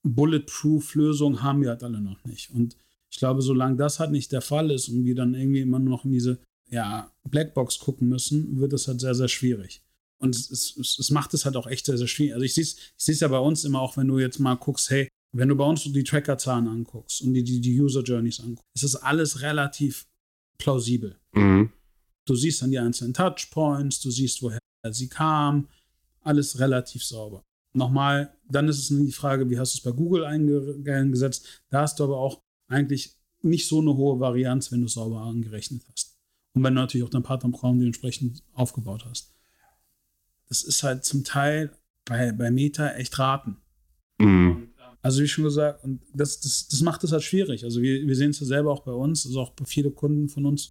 Bulletproof-Lösung 0.03 1.43
haben 1.43 1.63
wir 1.63 1.71
halt 1.71 1.83
alle 1.83 2.01
noch 2.01 2.25
nicht. 2.25 2.51
Und 2.51 2.77
ich 3.11 3.19
glaube, 3.19 3.43
solange 3.43 3.77
das 3.77 4.01
halt 4.01 4.13
nicht 4.13 4.33
der 4.33 4.41
Fall 4.41 4.71
ist 4.71 4.89
und 4.89 5.05
wir 5.05 5.15
dann 5.15 5.35
irgendwie 5.35 5.61
immer 5.61 5.79
nur 5.79 5.91
noch 5.91 6.05
in 6.05 6.13
diese 6.13 6.41
ja, 6.69 7.11
Blackbox 7.29 7.79
gucken 7.81 8.09
müssen, 8.09 8.61
wird 8.61 8.73
es 8.73 8.87
halt 8.87 9.01
sehr, 9.01 9.15
sehr 9.15 9.29
schwierig. 9.29 9.83
Und 10.19 10.37
es, 10.37 10.51
es, 10.51 10.99
es 10.99 11.11
macht 11.11 11.35
es 11.35 11.45
halt 11.45 11.57
auch 11.57 11.67
echt 11.67 11.87
sehr, 11.87 11.99
sehr 11.99 12.07
schwierig. 12.07 12.35
Also 12.35 12.45
ich 12.45 12.55
sehe 12.55 12.65
es 12.97 13.21
ja 13.21 13.29
bei 13.29 13.39
uns 13.39 13.65
immer 13.65 13.81
auch, 13.81 13.97
wenn 13.97 14.07
du 14.07 14.19
jetzt 14.19 14.39
mal 14.39 14.55
guckst, 14.55 14.91
hey, 14.91 15.09
wenn 15.33 15.49
du 15.49 15.57
bei 15.57 15.65
uns 15.65 15.85
die 15.85 16.05
Trackerzahlen 16.05 16.69
anguckst 16.69 17.23
und 17.23 17.35
die, 17.35 17.45
die, 17.45 17.61
die 17.61 17.81
User 17.81 18.03
Journeys 18.03 18.41
anguckst, 18.41 18.65
ist 18.75 18.85
das 18.85 18.97
alles 18.97 19.43
relativ 19.43 20.07
plausibel. 20.59 21.17
Mhm. 21.33 21.71
Du 22.27 22.35
siehst 22.35 22.63
dann 22.63 22.71
die 22.71 22.79
einzelnen 22.79 23.15
Touchpoints, 23.15 24.01
du 24.01 24.11
siehst, 24.11 24.43
woher 24.43 24.61
sie 24.91 25.09
kam, 25.09 25.69
alles 26.23 26.59
relativ 26.59 27.05
sauber. 27.05 27.43
Nochmal, 27.73 28.35
dann 28.49 28.69
ist 28.69 28.79
es 28.79 28.89
die 28.89 29.13
Frage, 29.13 29.49
wie 29.49 29.59
hast 29.59 29.75
du 29.75 29.79
es 29.79 29.83
bei 29.83 29.93
Google 29.93 30.25
eingesetzt? 30.25 31.63
Da 31.71 31.83
hast 31.83 32.01
du 32.01 32.05
aber 32.05 32.19
auch 32.19 32.41
eigentlich 32.69 33.17
nicht 33.43 33.67
so 33.67 33.81
eine 33.81 33.97
hohe 33.97 34.19
Varianz, 34.21 34.71
wenn 34.73 34.81
du 34.81 34.87
es 34.87 34.95
sauber 34.95 35.21
angerechnet 35.21 35.83
hast. 35.91 36.17
Und 36.53 36.65
wenn 36.65 36.75
du 36.75 36.81
natürlich 36.81 37.07
auch 37.07 37.11
dein 37.11 37.23
Partnerprogramm 37.23 37.79
dementsprechend 37.79 38.43
aufgebaut 38.55 39.07
hast. 39.09 39.35
Das 40.49 40.63
ist 40.63 40.83
halt 40.83 41.05
zum 41.05 41.23
Teil 41.23 41.77
bei, 42.05 42.33
bei 42.33 42.51
Meta 42.51 42.91
echt 42.91 43.19
raten. 43.21 43.59
Mhm. 44.19 44.70
Also 45.03 45.23
wie 45.23 45.29
schon 45.29 45.45
gesagt, 45.45 45.83
und 45.85 46.01
das, 46.13 46.41
das, 46.41 46.69
das 46.69 46.83
macht 46.83 47.03
es 47.05 47.13
halt 47.13 47.23
schwierig. 47.23 47.65
Also 47.65 47.81
wir, 47.81 48.07
wir 48.07 48.17
sehen 48.17 48.31
es 48.31 48.41
ja 48.41 48.47
selber 48.47 48.71
auch 48.71 48.85
bei 48.85 48.93
uns, 48.93 49.27
also 49.27 49.41
auch 49.41 49.51
bei 49.51 49.65
vielen 49.65 49.95
Kunden 49.95 50.29
von 50.29 50.45
uns, 50.47 50.71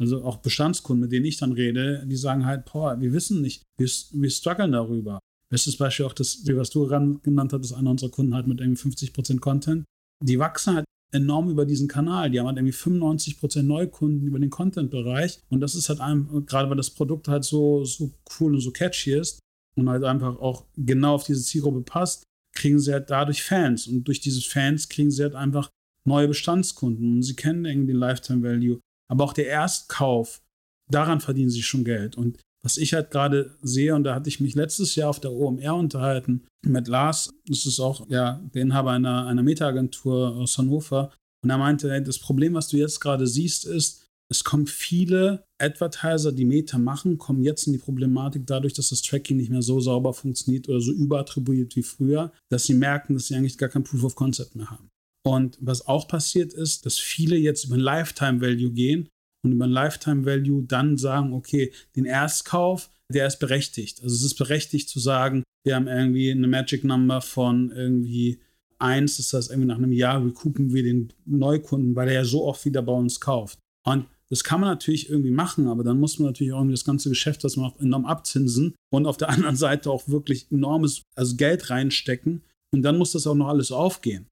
also 0.00 0.24
auch 0.24 0.38
Bestandskunden, 0.38 1.02
mit 1.02 1.12
denen 1.12 1.26
ich 1.26 1.38
dann 1.38 1.52
rede, 1.52 2.04
die 2.06 2.16
sagen 2.16 2.44
halt, 2.44 2.64
boah, 2.64 3.00
wir 3.00 3.12
wissen 3.12 3.40
nicht, 3.40 3.62
wir, 3.78 3.88
wir 4.12 4.30
strugglen 4.30 4.72
darüber. 4.72 5.20
Bestes 5.50 5.76
Beispiel 5.76 6.06
auch 6.06 6.12
das, 6.12 6.42
was 6.46 6.70
du 6.70 6.86
genannt 6.86 7.52
hattest, 7.52 7.72
einer 7.72 7.90
unserer 7.90 8.10
Kunden 8.10 8.34
halt 8.34 8.46
mit 8.46 8.60
irgendwie 8.60 8.82
50% 8.82 9.38
Content. 9.40 9.84
Die 10.22 10.38
wachsen 10.38 10.74
halt 10.74 10.84
enorm 11.12 11.48
über 11.48 11.64
diesen 11.64 11.88
Kanal. 11.88 12.30
Die 12.30 12.38
haben 12.38 12.46
halt 12.46 12.58
irgendwie 12.58 12.74
95% 12.74 13.62
Neukunden 13.62 14.26
über 14.26 14.38
den 14.38 14.50
Content-Bereich. 14.50 15.40
Und 15.48 15.60
das 15.60 15.74
ist 15.74 15.88
halt 15.88 16.00
einem, 16.00 16.44
gerade 16.46 16.68
weil 16.68 16.76
das 16.76 16.90
Produkt 16.90 17.28
halt 17.28 17.44
so, 17.44 17.84
so 17.84 18.10
cool 18.38 18.54
und 18.54 18.60
so 18.60 18.70
catchy 18.70 19.14
ist 19.14 19.38
und 19.76 19.88
halt 19.88 20.04
einfach 20.04 20.38
auch 20.38 20.66
genau 20.76 21.14
auf 21.14 21.24
diese 21.24 21.42
Zielgruppe 21.42 21.80
passt, 21.80 22.24
kriegen 22.58 22.78
sie 22.78 22.92
halt 22.92 23.10
dadurch 23.10 23.42
Fans. 23.42 23.86
Und 23.86 24.04
durch 24.04 24.20
diese 24.20 24.42
Fans 24.42 24.88
kriegen 24.88 25.10
sie 25.10 25.22
halt 25.22 25.34
einfach 25.34 25.70
neue 26.04 26.28
Bestandskunden. 26.28 27.14
Und 27.14 27.22
sie 27.22 27.36
kennen 27.36 27.64
irgendwie 27.64 27.92
den 27.92 28.00
Lifetime 28.00 28.42
Value. 28.42 28.80
Aber 29.10 29.24
auch 29.24 29.32
der 29.32 29.48
Erstkauf, 29.48 30.42
daran 30.90 31.20
verdienen 31.20 31.50
sie 31.50 31.62
schon 31.62 31.84
Geld. 31.84 32.16
Und 32.16 32.38
was 32.64 32.76
ich 32.76 32.92
halt 32.92 33.10
gerade 33.10 33.56
sehe, 33.62 33.94
und 33.94 34.04
da 34.04 34.14
hatte 34.14 34.28
ich 34.28 34.40
mich 34.40 34.54
letztes 34.54 34.96
Jahr 34.96 35.10
auf 35.10 35.20
der 35.20 35.32
OMR 35.32 35.76
unterhalten 35.76 36.44
mit 36.66 36.88
Lars, 36.88 37.30
das 37.46 37.64
ist 37.64 37.78
auch 37.78 38.08
ja, 38.10 38.42
der 38.52 38.62
Inhaber 38.62 38.90
einer, 38.90 39.26
einer 39.26 39.42
Meta-Agentur 39.42 40.36
aus 40.36 40.58
Hannover. 40.58 41.12
Und 41.42 41.50
er 41.50 41.58
meinte, 41.58 42.02
das 42.02 42.18
Problem, 42.18 42.54
was 42.54 42.68
du 42.68 42.76
jetzt 42.76 43.00
gerade 43.00 43.26
siehst, 43.26 43.64
ist, 43.64 44.07
es 44.30 44.44
kommen 44.44 44.66
viele 44.66 45.44
Advertiser, 45.58 46.32
die 46.32 46.44
Meta 46.44 46.78
machen, 46.78 47.18
kommen 47.18 47.42
jetzt 47.42 47.66
in 47.66 47.72
die 47.72 47.78
Problematik 47.78 48.46
dadurch, 48.46 48.74
dass 48.74 48.90
das 48.90 49.02
Tracking 49.02 49.38
nicht 49.38 49.50
mehr 49.50 49.62
so 49.62 49.80
sauber 49.80 50.12
funktioniert 50.12 50.68
oder 50.68 50.80
so 50.80 50.92
überattribuiert 50.92 51.74
wie 51.76 51.82
früher, 51.82 52.32
dass 52.50 52.64
sie 52.64 52.74
merken, 52.74 53.14
dass 53.14 53.28
sie 53.28 53.34
eigentlich 53.34 53.58
gar 53.58 53.70
kein 53.70 53.84
Proof 53.84 54.04
of 54.04 54.14
Concept 54.14 54.54
mehr 54.54 54.70
haben. 54.70 54.90
Und 55.26 55.58
was 55.60 55.86
auch 55.86 56.08
passiert 56.08 56.52
ist, 56.52 56.86
dass 56.86 56.98
viele 56.98 57.36
jetzt 57.36 57.64
über 57.64 57.76
ein 57.76 57.80
Lifetime 57.80 58.40
Value 58.40 58.72
gehen 58.72 59.08
und 59.44 59.52
über 59.52 59.64
ein 59.64 59.70
Lifetime 59.70 60.24
Value 60.24 60.62
dann 60.62 60.96
sagen, 60.98 61.32
okay, 61.32 61.72
den 61.96 62.04
Erstkauf, 62.04 62.90
der 63.12 63.26
ist 63.26 63.38
berechtigt. 63.38 64.02
Also 64.02 64.14
es 64.14 64.22
ist 64.22 64.34
berechtigt 64.34 64.88
zu 64.88 65.00
sagen, 65.00 65.42
wir 65.64 65.74
haben 65.74 65.88
irgendwie 65.88 66.30
eine 66.30 66.48
Magic 66.48 66.84
Number 66.84 67.20
von 67.20 67.70
irgendwie 67.72 68.40
1, 68.78 69.16
das 69.16 69.32
heißt 69.32 69.50
irgendwie 69.50 69.68
nach 69.68 69.78
einem 69.78 69.92
Jahr 69.92 70.24
recoupen 70.24 70.72
wir 70.72 70.82
den 70.82 71.12
Neukunden, 71.24 71.96
weil 71.96 72.08
er 72.08 72.14
ja 72.14 72.24
so 72.24 72.44
oft 72.44 72.64
wieder 72.64 72.82
bei 72.82 72.92
uns 72.92 73.20
kauft. 73.20 73.58
Und 73.86 74.06
das 74.30 74.44
kann 74.44 74.60
man 74.60 74.68
natürlich 74.68 75.08
irgendwie 75.08 75.30
machen, 75.30 75.68
aber 75.68 75.84
dann 75.84 75.98
muss 75.98 76.18
man 76.18 76.28
natürlich 76.28 76.52
auch 76.52 76.58
irgendwie 76.58 76.74
das 76.74 76.84
ganze 76.84 77.08
Geschäft, 77.08 77.44
das 77.44 77.56
man 77.56 77.70
auch 77.70 77.80
enorm 77.80 78.04
abzinsen 78.04 78.74
und 78.92 79.06
auf 79.06 79.16
der 79.16 79.28
anderen 79.30 79.56
Seite 79.56 79.90
auch 79.90 80.08
wirklich 80.08 80.50
enormes 80.50 81.02
also 81.16 81.36
Geld 81.36 81.70
reinstecken. 81.70 82.42
Und 82.70 82.82
dann 82.82 82.98
muss 82.98 83.12
das 83.12 83.26
auch 83.26 83.34
noch 83.34 83.48
alles 83.48 83.72
aufgehen. 83.72 84.26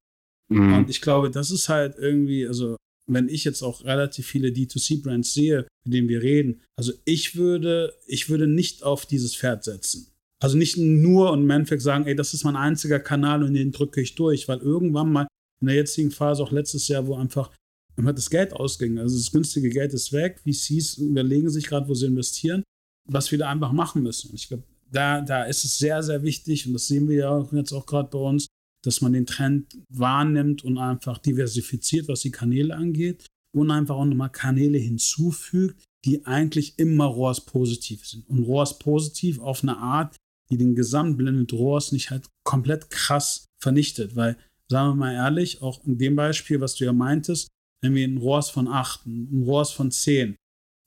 Mhm. 0.50 0.74
Und 0.74 0.90
ich 0.90 1.00
glaube, 1.00 1.30
das 1.30 1.50
ist 1.50 1.70
halt 1.70 1.96
irgendwie, 1.98 2.46
also 2.46 2.76
wenn 3.08 3.28
ich 3.28 3.44
jetzt 3.44 3.62
auch 3.62 3.84
relativ 3.84 4.26
viele 4.26 4.48
D2C-Brands 4.48 5.32
sehe, 5.32 5.66
mit 5.84 5.94
denen 5.94 6.08
wir 6.08 6.22
reden, 6.22 6.60
also 6.76 6.92
ich 7.04 7.36
würde, 7.36 7.94
ich 8.06 8.28
würde 8.28 8.46
nicht 8.46 8.82
auf 8.82 9.06
dieses 9.06 9.34
Pferd 9.36 9.64
setzen. 9.64 10.08
Also 10.42 10.58
nicht 10.58 10.76
nur 10.76 11.32
und 11.32 11.48
Endeffekt 11.48 11.82
sagen, 11.82 12.06
ey, 12.06 12.14
das 12.14 12.34
ist 12.34 12.44
mein 12.44 12.56
einziger 12.56 13.00
Kanal 13.00 13.42
und 13.42 13.54
den 13.54 13.72
drücke 13.72 14.02
ich 14.02 14.16
durch, 14.16 14.48
weil 14.48 14.58
irgendwann 14.58 15.10
mal 15.10 15.26
in 15.60 15.68
der 15.68 15.76
jetzigen 15.76 16.10
Phase, 16.10 16.42
auch 16.42 16.52
letztes 16.52 16.88
Jahr, 16.88 17.06
wo 17.06 17.14
einfach 17.14 17.50
immer 17.96 18.12
das 18.12 18.30
Geld 18.30 18.52
ausging. 18.52 18.98
Also 18.98 19.16
das 19.16 19.30
günstige 19.30 19.70
Geld 19.70 19.92
ist 19.94 20.12
weg. 20.12 20.40
VCs 20.40 20.98
überlegen 20.98 21.50
sich 21.50 21.66
gerade, 21.66 21.88
wo 21.88 21.94
sie 21.94 22.06
investieren, 22.06 22.62
was 23.08 23.30
wir 23.30 23.38
da 23.38 23.50
einfach 23.50 23.72
machen 23.72 24.02
müssen. 24.02 24.30
Und 24.30 24.36
ich 24.36 24.48
glaube, 24.48 24.64
da, 24.90 25.20
da 25.20 25.44
ist 25.44 25.64
es 25.64 25.78
sehr, 25.78 26.02
sehr 26.02 26.22
wichtig, 26.22 26.66
und 26.66 26.72
das 26.72 26.86
sehen 26.86 27.08
wir 27.08 27.16
ja 27.16 27.48
jetzt 27.52 27.72
auch 27.72 27.86
gerade 27.86 28.08
bei 28.10 28.18
uns, 28.18 28.46
dass 28.84 29.00
man 29.00 29.12
den 29.12 29.26
Trend 29.26 29.78
wahrnimmt 29.88 30.64
und 30.64 30.78
einfach 30.78 31.18
diversifiziert, 31.18 32.08
was 32.08 32.20
die 32.20 32.30
Kanäle 32.30 32.76
angeht 32.76 33.26
und 33.52 33.70
einfach 33.70 33.96
auch 33.96 34.04
nochmal 34.04 34.30
Kanäle 34.30 34.78
hinzufügt, 34.78 35.82
die 36.04 36.24
eigentlich 36.24 36.78
immer 36.78 37.06
ROAS 37.06 37.46
positiv 37.46 38.06
sind. 38.06 38.28
Und 38.28 38.44
ROAS 38.44 38.78
positiv 38.78 39.40
auf 39.40 39.62
eine 39.62 39.76
Art, 39.78 40.14
die 40.50 40.56
den 40.56 40.76
Gesamtblended 40.76 41.52
ROAS 41.52 41.90
nicht 41.90 42.10
halt 42.10 42.26
komplett 42.44 42.90
krass 42.90 43.46
vernichtet. 43.60 44.14
Weil, 44.14 44.36
sagen 44.68 44.90
wir 44.90 44.94
mal 44.94 45.14
ehrlich, 45.14 45.62
auch 45.62 45.84
in 45.84 45.98
dem 45.98 46.14
Beispiel, 46.14 46.60
was 46.60 46.76
du 46.76 46.84
ja 46.84 46.92
meintest, 46.92 47.48
wenn 47.86 47.94
wir 47.94 48.06
ein 48.06 48.18
ROAS 48.18 48.50
von 48.50 48.68
8, 48.68 49.06
ein 49.06 49.42
ROAS 49.44 49.70
von 49.70 49.90
10, 49.90 50.36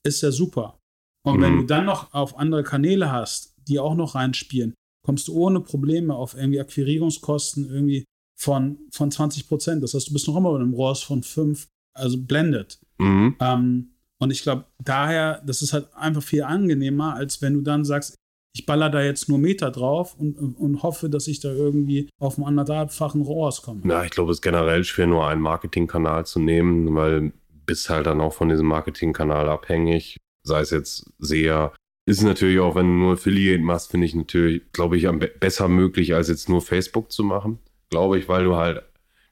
ist 0.05 0.21
ja 0.21 0.31
super. 0.31 0.79
Und 1.25 1.37
mhm. 1.37 1.41
wenn 1.41 1.57
du 1.57 1.63
dann 1.63 1.85
noch 1.85 2.13
auf 2.13 2.37
andere 2.37 2.63
Kanäle 2.63 3.11
hast, 3.11 3.55
die 3.67 3.79
auch 3.79 3.95
noch 3.95 4.15
reinspielen, 4.15 4.73
kommst 5.05 5.27
du 5.27 5.33
ohne 5.33 5.61
Probleme 5.61 6.13
auf 6.13 6.35
irgendwie 6.35 6.59
Akquirierungskosten 6.59 7.69
irgendwie 7.69 8.05
von, 8.37 8.79
von 8.91 9.11
20 9.11 9.47
Prozent. 9.47 9.83
Das 9.83 9.93
heißt, 9.93 10.09
du 10.09 10.13
bist 10.13 10.27
noch 10.27 10.35
immer 10.35 10.51
bei 10.51 10.59
einem 10.59 10.73
ROAS 10.73 11.03
von 11.03 11.23
5, 11.23 11.67
also 11.93 12.21
blendet. 12.21 12.79
Mhm. 12.97 13.35
Ähm, 13.39 13.91
und 14.21 14.31
ich 14.31 14.43
glaube, 14.43 14.65
daher, 14.83 15.41
das 15.45 15.61
ist 15.61 15.71
halt 15.71 15.93
einfach 15.95 16.23
viel 16.23 16.43
angenehmer, 16.43 17.15
als 17.15 17.41
wenn 17.41 17.53
du 17.53 17.61
dann 17.61 17.85
sagst, 17.85 18.15
ich 18.59 18.65
baller 18.65 18.89
da 18.89 19.01
jetzt 19.01 19.29
nur 19.29 19.37
Meter 19.37 19.71
drauf 19.71 20.15
und, 20.17 20.37
und 20.37 20.83
hoffe, 20.83 21.09
dass 21.09 21.27
ich 21.27 21.39
da 21.39 21.49
irgendwie 21.49 22.09
auf 22.19 22.37
einen 22.37 22.47
anderthalbfachen 22.47 23.21
ROAS 23.21 23.61
komme. 23.61 23.81
Ja, 23.85 24.03
ich 24.03 24.11
glaube, 24.11 24.31
es 24.31 24.37
ist 24.37 24.41
generell 24.41 24.83
schwer, 24.83 25.07
nur 25.07 25.27
einen 25.27 25.41
Marketingkanal 25.41 26.25
zu 26.25 26.39
nehmen, 26.39 26.95
weil 26.95 27.31
bist 27.65 27.89
halt 27.89 28.07
dann 28.07 28.19
auch 28.19 28.33
von 28.33 28.49
diesem 28.49 28.65
Marketingkanal 28.65 29.47
abhängig. 29.47 30.17
Sei 30.43 30.61
es 30.61 30.71
jetzt 30.71 31.11
sehr, 31.19 31.73
ist 32.07 32.23
natürlich 32.23 32.59
auch, 32.59 32.75
wenn 32.75 32.87
du 32.87 32.93
nur 32.93 33.13
Affiliate 33.13 33.61
machst, 33.61 33.91
finde 33.91 34.07
ich 34.07 34.15
natürlich, 34.15 34.63
glaube 34.71 34.97
ich, 34.97 35.07
besser 35.39 35.67
möglich, 35.67 36.15
als 36.15 36.29
jetzt 36.29 36.49
nur 36.49 36.61
Facebook 36.61 37.11
zu 37.11 37.23
machen. 37.23 37.59
Glaube 37.91 38.17
ich, 38.17 38.27
weil 38.27 38.45
du 38.45 38.55
halt 38.55 38.83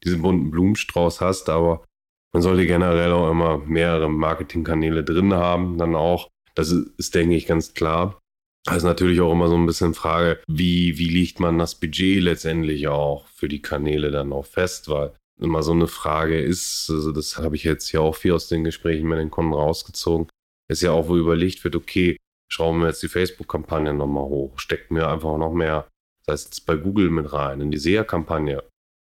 diesen 0.04 0.22
bunten 0.22 0.52
Blumenstrauß 0.52 1.22
hast, 1.22 1.50
aber 1.50 1.84
man 2.32 2.44
sollte 2.44 2.68
generell 2.68 3.12
auch 3.12 3.32
immer 3.32 3.58
mehrere 3.58 4.10
Marketingkanäle 4.10 5.04
drin 5.04 5.34
haben, 5.34 5.78
dann 5.80 5.96
auch. 5.96 6.28
Das 6.54 6.72
ist, 6.72 6.88
ist 7.00 7.16
denke 7.16 7.36
ich, 7.36 7.48
ganz 7.48 7.74
klar. 7.74 8.20
Ist 8.76 8.84
natürlich 8.84 9.22
auch 9.22 9.32
immer 9.32 9.48
so 9.48 9.56
ein 9.56 9.66
bisschen 9.66 9.94
Frage, 9.94 10.40
wie, 10.48 10.98
wie 10.98 11.08
legt 11.08 11.40
man 11.40 11.58
das 11.58 11.76
Budget 11.76 12.22
letztendlich 12.22 12.88
auch 12.88 13.26
für 13.28 13.48
die 13.48 13.62
Kanäle 13.62 14.12
dann 14.12 14.34
auch 14.34 14.46
fest, 14.46 14.90
weil 14.90 15.14
immer 15.40 15.64
so 15.64 15.72
eine 15.72 15.88
Frage 15.88 16.40
ist, 16.40 16.90
also 16.90 17.12
das 17.12 17.38
habe 17.38 17.56
ich 17.56 17.64
jetzt 17.64 17.92
ja 17.92 18.02
auch 18.02 18.16
viel 18.16 18.34
aus 18.34 18.50
den 18.50 18.64
Gesprächen 18.64 19.08
mit 19.08 19.20
den 19.20 19.32
Kunden 19.32 19.54
rausgezogen, 19.54 20.28
ist 20.70 20.82
ja 20.82 20.92
auch, 20.92 21.08
wo 21.08 21.16
überlegt 21.16 21.64
wird, 21.64 21.76
okay, 21.76 22.18
schrauben 22.52 22.80
wir 22.80 22.88
jetzt 22.88 23.04
die 23.04 23.08
Facebook-Kampagne 23.08 23.94
nochmal 23.94 24.26
hoch, 24.26 24.60
stecken 24.60 24.96
wir 24.96 25.08
einfach 25.08 25.38
noch 25.38 25.54
mehr, 25.54 25.88
das 26.26 26.46
heißt 26.46 26.66
bei 26.66 26.76
Google 26.76 27.10
mit 27.10 27.32
rein, 27.32 27.62
in 27.62 27.72
die 27.72 27.78
SEA-Kampagne 27.78 28.64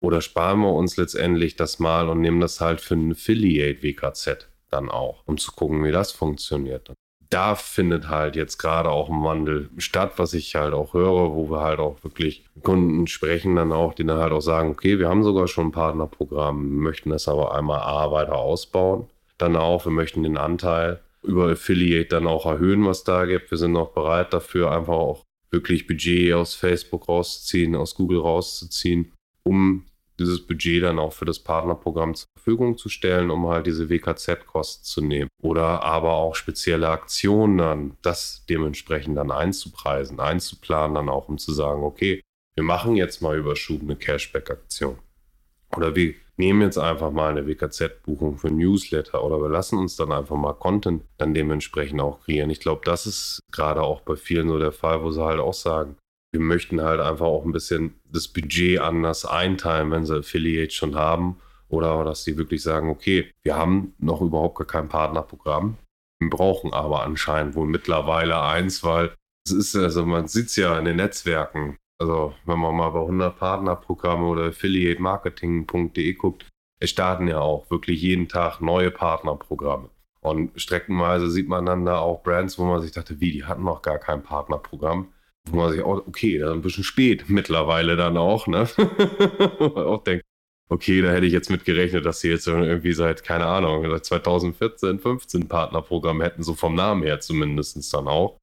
oder 0.01 0.21
sparen 0.21 0.61
wir 0.61 0.73
uns 0.73 0.97
letztendlich 0.97 1.55
das 1.55 1.79
mal 1.79 2.09
und 2.09 2.21
nehmen 2.21 2.39
das 2.39 2.59
halt 2.59 2.81
für 2.81 2.95
ein 2.95 3.11
Affiliate 3.11 3.83
WKZ 3.83 4.49
dann 4.69 4.89
auch, 4.89 5.23
um 5.27 5.37
zu 5.37 5.51
gucken, 5.51 5.83
wie 5.83 5.91
das 5.91 6.11
funktioniert 6.11 6.91
da 7.33 7.55
findet 7.55 8.09
halt 8.09 8.35
jetzt 8.35 8.57
gerade 8.57 8.89
auch 8.89 9.09
ein 9.09 9.23
Wandel 9.23 9.69
statt, 9.77 10.13
was 10.17 10.33
ich 10.33 10.55
halt 10.55 10.73
auch 10.73 10.93
höre, 10.93 11.33
wo 11.33 11.49
wir 11.49 11.61
halt 11.61 11.79
auch 11.79 12.03
wirklich 12.03 12.45
Kunden 12.61 13.07
sprechen 13.07 13.55
dann 13.55 13.71
auch, 13.71 13.93
die 13.93 14.05
dann 14.05 14.19
halt 14.19 14.31
auch 14.31 14.41
sagen, 14.41 14.71
okay, 14.71 14.99
wir 14.99 15.09
haben 15.09 15.23
sogar 15.23 15.47
schon 15.47 15.67
ein 15.67 15.71
Partnerprogramm, 15.71 16.77
möchten 16.77 17.09
das 17.09 17.27
aber 17.27 17.55
einmal 17.55 17.79
A 17.79 18.11
weiter 18.11 18.35
ausbauen, 18.35 19.07
dann 19.37 19.55
auch, 19.55 19.85
wir 19.85 19.91
möchten 19.91 20.23
den 20.23 20.37
Anteil 20.37 21.01
über 21.23 21.49
Affiliate 21.49 22.09
dann 22.09 22.27
auch 22.27 22.45
erhöhen, 22.45 22.85
was 22.85 23.03
da 23.03 23.25
gibt. 23.25 23.49
Wir 23.49 23.57
sind 23.57 23.75
auch 23.77 23.93
bereit 23.93 24.33
dafür, 24.33 24.71
einfach 24.71 24.93
auch 24.93 25.23
wirklich 25.49 25.87
Budget 25.87 26.33
aus 26.33 26.53
Facebook 26.53 27.07
rauszuziehen, 27.07 27.75
aus 27.75 27.95
Google 27.95 28.19
rauszuziehen, 28.19 29.11
um 29.43 29.85
dieses 30.19 30.45
Budget 30.45 30.83
dann 30.83 30.99
auch 30.99 31.13
für 31.13 31.25
das 31.25 31.39
Partnerprogramm 31.39 32.15
zur 32.15 32.27
Verfügung 32.37 32.77
zu 32.77 32.89
stellen, 32.89 33.31
um 33.31 33.47
halt 33.47 33.67
diese 33.67 33.89
WKZ-Kosten 33.89 34.83
zu 34.83 35.01
nehmen. 35.01 35.29
Oder 35.41 35.83
aber 35.83 36.13
auch 36.13 36.35
spezielle 36.35 36.89
Aktionen 36.89 37.57
dann, 37.57 37.97
das 38.01 38.45
dementsprechend 38.49 39.17
dann 39.17 39.31
einzupreisen, 39.31 40.19
einzuplanen, 40.19 40.95
dann 40.95 41.09
auch 41.09 41.29
um 41.29 41.37
zu 41.37 41.51
sagen, 41.51 41.83
okay, 41.83 42.21
wir 42.55 42.63
machen 42.63 42.95
jetzt 42.95 43.21
mal 43.21 43.37
Überschub 43.37 43.81
eine 43.81 43.95
Cashback-Aktion. 43.95 44.99
Oder 45.75 45.95
wir 45.95 46.13
nehmen 46.37 46.61
jetzt 46.61 46.77
einfach 46.77 47.11
mal 47.11 47.31
eine 47.31 47.47
WKZ-Buchung 47.47 48.37
für 48.37 48.51
Newsletter 48.51 49.23
oder 49.23 49.39
wir 49.41 49.49
lassen 49.49 49.77
uns 49.77 49.95
dann 49.95 50.11
einfach 50.11 50.35
mal 50.35 50.53
Content 50.53 51.03
dann 51.17 51.33
dementsprechend 51.33 52.01
auch 52.01 52.21
kreieren. 52.21 52.49
Ich 52.49 52.59
glaube, 52.59 52.81
das 52.85 53.05
ist 53.05 53.39
gerade 53.51 53.81
auch 53.81 54.01
bei 54.01 54.15
vielen 54.15 54.49
so 54.49 54.59
der 54.59 54.71
Fall, 54.71 55.03
wo 55.03 55.11
sie 55.11 55.23
halt 55.23 55.39
auch 55.39 55.53
sagen, 55.53 55.95
wir 56.33 56.41
möchten 56.41 56.81
halt 56.81 56.99
einfach 56.99 57.27
auch 57.27 57.45
ein 57.45 57.51
bisschen 57.51 57.93
das 58.11 58.27
Budget 58.27 58.79
anders 58.79 59.23
einteilen, 59.23 59.91
wenn 59.91 60.05
sie 60.05 60.17
Affiliates 60.17 60.73
schon 60.73 60.95
haben. 60.95 61.39
Oder 61.69 62.03
dass 62.03 62.23
sie 62.23 62.37
wirklich 62.37 62.61
sagen, 62.61 62.89
okay, 62.89 63.31
wir 63.43 63.55
haben 63.55 63.93
noch 63.99 64.21
überhaupt 64.21 64.57
gar 64.57 64.67
kein 64.67 64.89
Partnerprogramm. 64.89 65.77
Wir 66.19 66.29
brauchen 66.29 66.73
aber 66.73 67.03
anscheinend 67.03 67.55
wohl 67.55 67.67
mittlerweile 67.67 68.41
eins, 68.41 68.83
weil 68.83 69.13
es 69.45 69.51
ist, 69.51 69.75
also 69.75 70.05
man 70.05 70.27
sieht 70.27 70.47
es 70.47 70.55
ja 70.55 70.77
in 70.77 70.85
den 70.85 70.97
Netzwerken. 70.97 71.77
Also 71.99 72.33
wenn 72.45 72.59
man 72.59 72.75
mal 72.75 72.89
bei 72.89 73.01
100 73.01 73.37
Partnerprogramme 73.37 74.25
oder 74.25 74.45
affiliatemarketing.de 74.47 76.13
guckt, 76.13 76.47
es 76.79 76.89
starten 76.89 77.27
ja 77.27 77.39
auch 77.39 77.69
wirklich 77.69 78.01
jeden 78.01 78.27
Tag 78.27 78.59
neue 78.59 78.89
Partnerprogramme. 78.89 79.89
Und 80.19 80.59
streckenweise 80.59 81.29
sieht 81.29 81.47
man 81.47 81.65
dann 81.65 81.85
da 81.85 81.99
auch 81.99 82.23
Brands, 82.23 82.57
wo 82.57 82.65
man 82.65 82.81
sich 82.81 82.91
dachte, 82.91 83.19
wie, 83.19 83.31
die 83.31 83.45
hatten 83.45 83.63
noch 83.63 83.81
gar 83.81 83.99
kein 83.99 84.23
Partnerprogramm 84.23 85.09
wo 85.49 85.57
man 85.57 85.71
sich 85.71 85.81
auch, 85.81 86.07
okay, 86.07 86.39
dann 86.39 86.53
ein 86.53 86.61
bisschen 86.61 86.83
spät 86.83 87.29
mittlerweile 87.29 87.95
dann 87.95 88.17
auch, 88.17 88.47
ne? 88.47 88.67
auch 89.59 90.03
denkt, 90.03 90.23
okay, 90.69 91.01
da 91.01 91.11
hätte 91.11 91.25
ich 91.25 91.33
jetzt 91.33 91.49
mit 91.49 91.65
gerechnet, 91.65 92.05
dass 92.05 92.21
sie 92.21 92.29
jetzt 92.29 92.47
irgendwie 92.47 92.93
seit, 92.93 93.23
keine 93.23 93.45
Ahnung, 93.45 93.89
seit 93.89 94.05
2014, 94.05 94.99
15 94.99 95.47
Partnerprogramm 95.47 96.21
hätten, 96.21 96.43
so 96.43 96.53
vom 96.55 96.75
Namen 96.75 97.03
her 97.03 97.19
zumindest 97.19 97.93
dann 97.93 98.07
auch. 98.07 98.39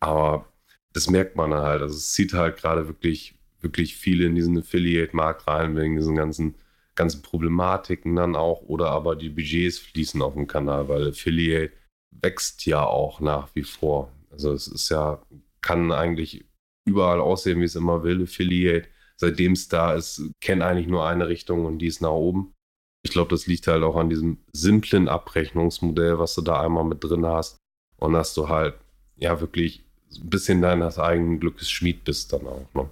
Aber 0.00 0.46
das 0.92 1.10
merkt 1.10 1.36
man 1.36 1.52
halt. 1.54 1.82
Also 1.82 1.94
es 1.96 2.12
zieht 2.12 2.32
halt 2.32 2.56
gerade 2.56 2.88
wirklich, 2.88 3.38
wirklich 3.60 3.96
viel 3.96 4.22
in 4.22 4.34
diesen 4.34 4.58
Affiliate-Markt 4.58 5.46
rein, 5.46 5.76
wegen 5.76 5.96
diesen 5.96 6.16
ganzen, 6.16 6.54
ganzen 6.94 7.22
Problematiken 7.22 8.16
dann 8.16 8.36
auch. 8.36 8.62
Oder 8.62 8.90
aber 8.90 9.16
die 9.16 9.28
Budgets 9.28 9.78
fließen 9.78 10.22
auf 10.22 10.34
dem 10.34 10.46
Kanal, 10.46 10.88
weil 10.88 11.08
Affiliate 11.08 11.72
wächst 12.10 12.66
ja 12.66 12.84
auch 12.84 13.20
nach 13.20 13.48
wie 13.54 13.64
vor. 13.64 14.12
Also 14.30 14.52
es 14.52 14.68
ist 14.68 14.88
ja 14.88 15.20
kann 15.60 15.92
eigentlich 15.92 16.44
überall 16.86 17.20
aussehen, 17.20 17.60
wie 17.60 17.64
es 17.64 17.76
immer 17.76 18.02
will. 18.02 18.22
Affiliate, 18.22 18.88
seitdem 19.16 19.52
es 19.52 19.68
da 19.68 19.94
ist, 19.94 20.30
kennt 20.40 20.62
eigentlich 20.62 20.88
nur 20.88 21.06
eine 21.06 21.28
Richtung 21.28 21.66
und 21.66 21.78
die 21.78 21.86
ist 21.86 22.00
nach 22.00 22.10
oben. 22.10 22.54
Ich 23.04 23.12
glaube, 23.12 23.30
das 23.30 23.46
liegt 23.46 23.66
halt 23.66 23.82
auch 23.82 23.96
an 23.96 24.10
diesem 24.10 24.38
simplen 24.52 25.08
Abrechnungsmodell, 25.08 26.18
was 26.18 26.34
du 26.34 26.42
da 26.42 26.60
einmal 26.60 26.84
mit 26.84 27.04
drin 27.04 27.26
hast. 27.26 27.56
Und 27.96 28.12
dass 28.12 28.34
du 28.34 28.48
halt, 28.48 28.74
ja, 29.16 29.40
wirklich 29.40 29.84
ein 30.16 30.30
bisschen 30.30 30.62
deines 30.62 30.98
eigenen 30.98 31.40
Glückes 31.40 31.70
Schmied 31.70 32.04
bist 32.04 32.32
dann 32.32 32.46
auch. 32.46 32.66
Ne? 32.74 32.88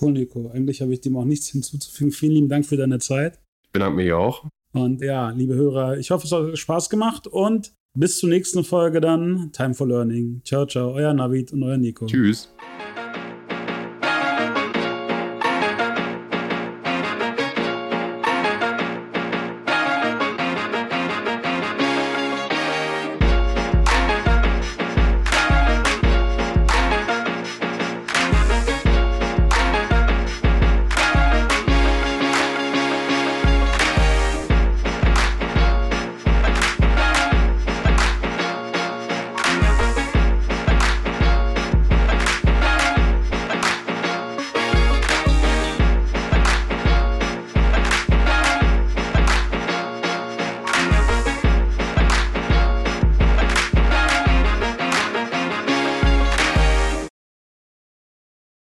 Cool, 0.00 0.12
Nico. 0.12 0.50
Eigentlich 0.52 0.80
habe 0.80 0.92
ich 0.92 1.00
dem 1.00 1.16
auch 1.16 1.24
nichts 1.24 1.48
hinzuzufügen. 1.48 2.12
Vielen 2.12 2.32
lieben 2.32 2.48
Dank 2.48 2.66
für 2.66 2.76
deine 2.76 2.98
Zeit. 2.98 3.38
Ich 3.64 3.70
bedanke 3.72 3.96
mich 3.96 4.12
auch. 4.12 4.46
Und 4.72 5.02
ja, 5.02 5.30
liebe 5.30 5.54
Hörer, 5.54 5.98
ich 5.98 6.10
hoffe, 6.10 6.26
es 6.26 6.32
hat 6.32 6.58
Spaß 6.58 6.88
gemacht 6.88 7.26
und 7.26 7.72
bis 7.94 8.18
zur 8.18 8.28
nächsten 8.28 8.64
Folge 8.64 9.00
dann. 9.00 9.50
Time 9.52 9.74
for 9.74 9.86
Learning. 9.86 10.40
Ciao, 10.44 10.66
ciao. 10.66 10.92
Euer 10.92 11.12
Navid 11.12 11.52
und 11.52 11.62
euer 11.62 11.76
Nico. 11.76 12.06
Tschüss. 12.06 12.52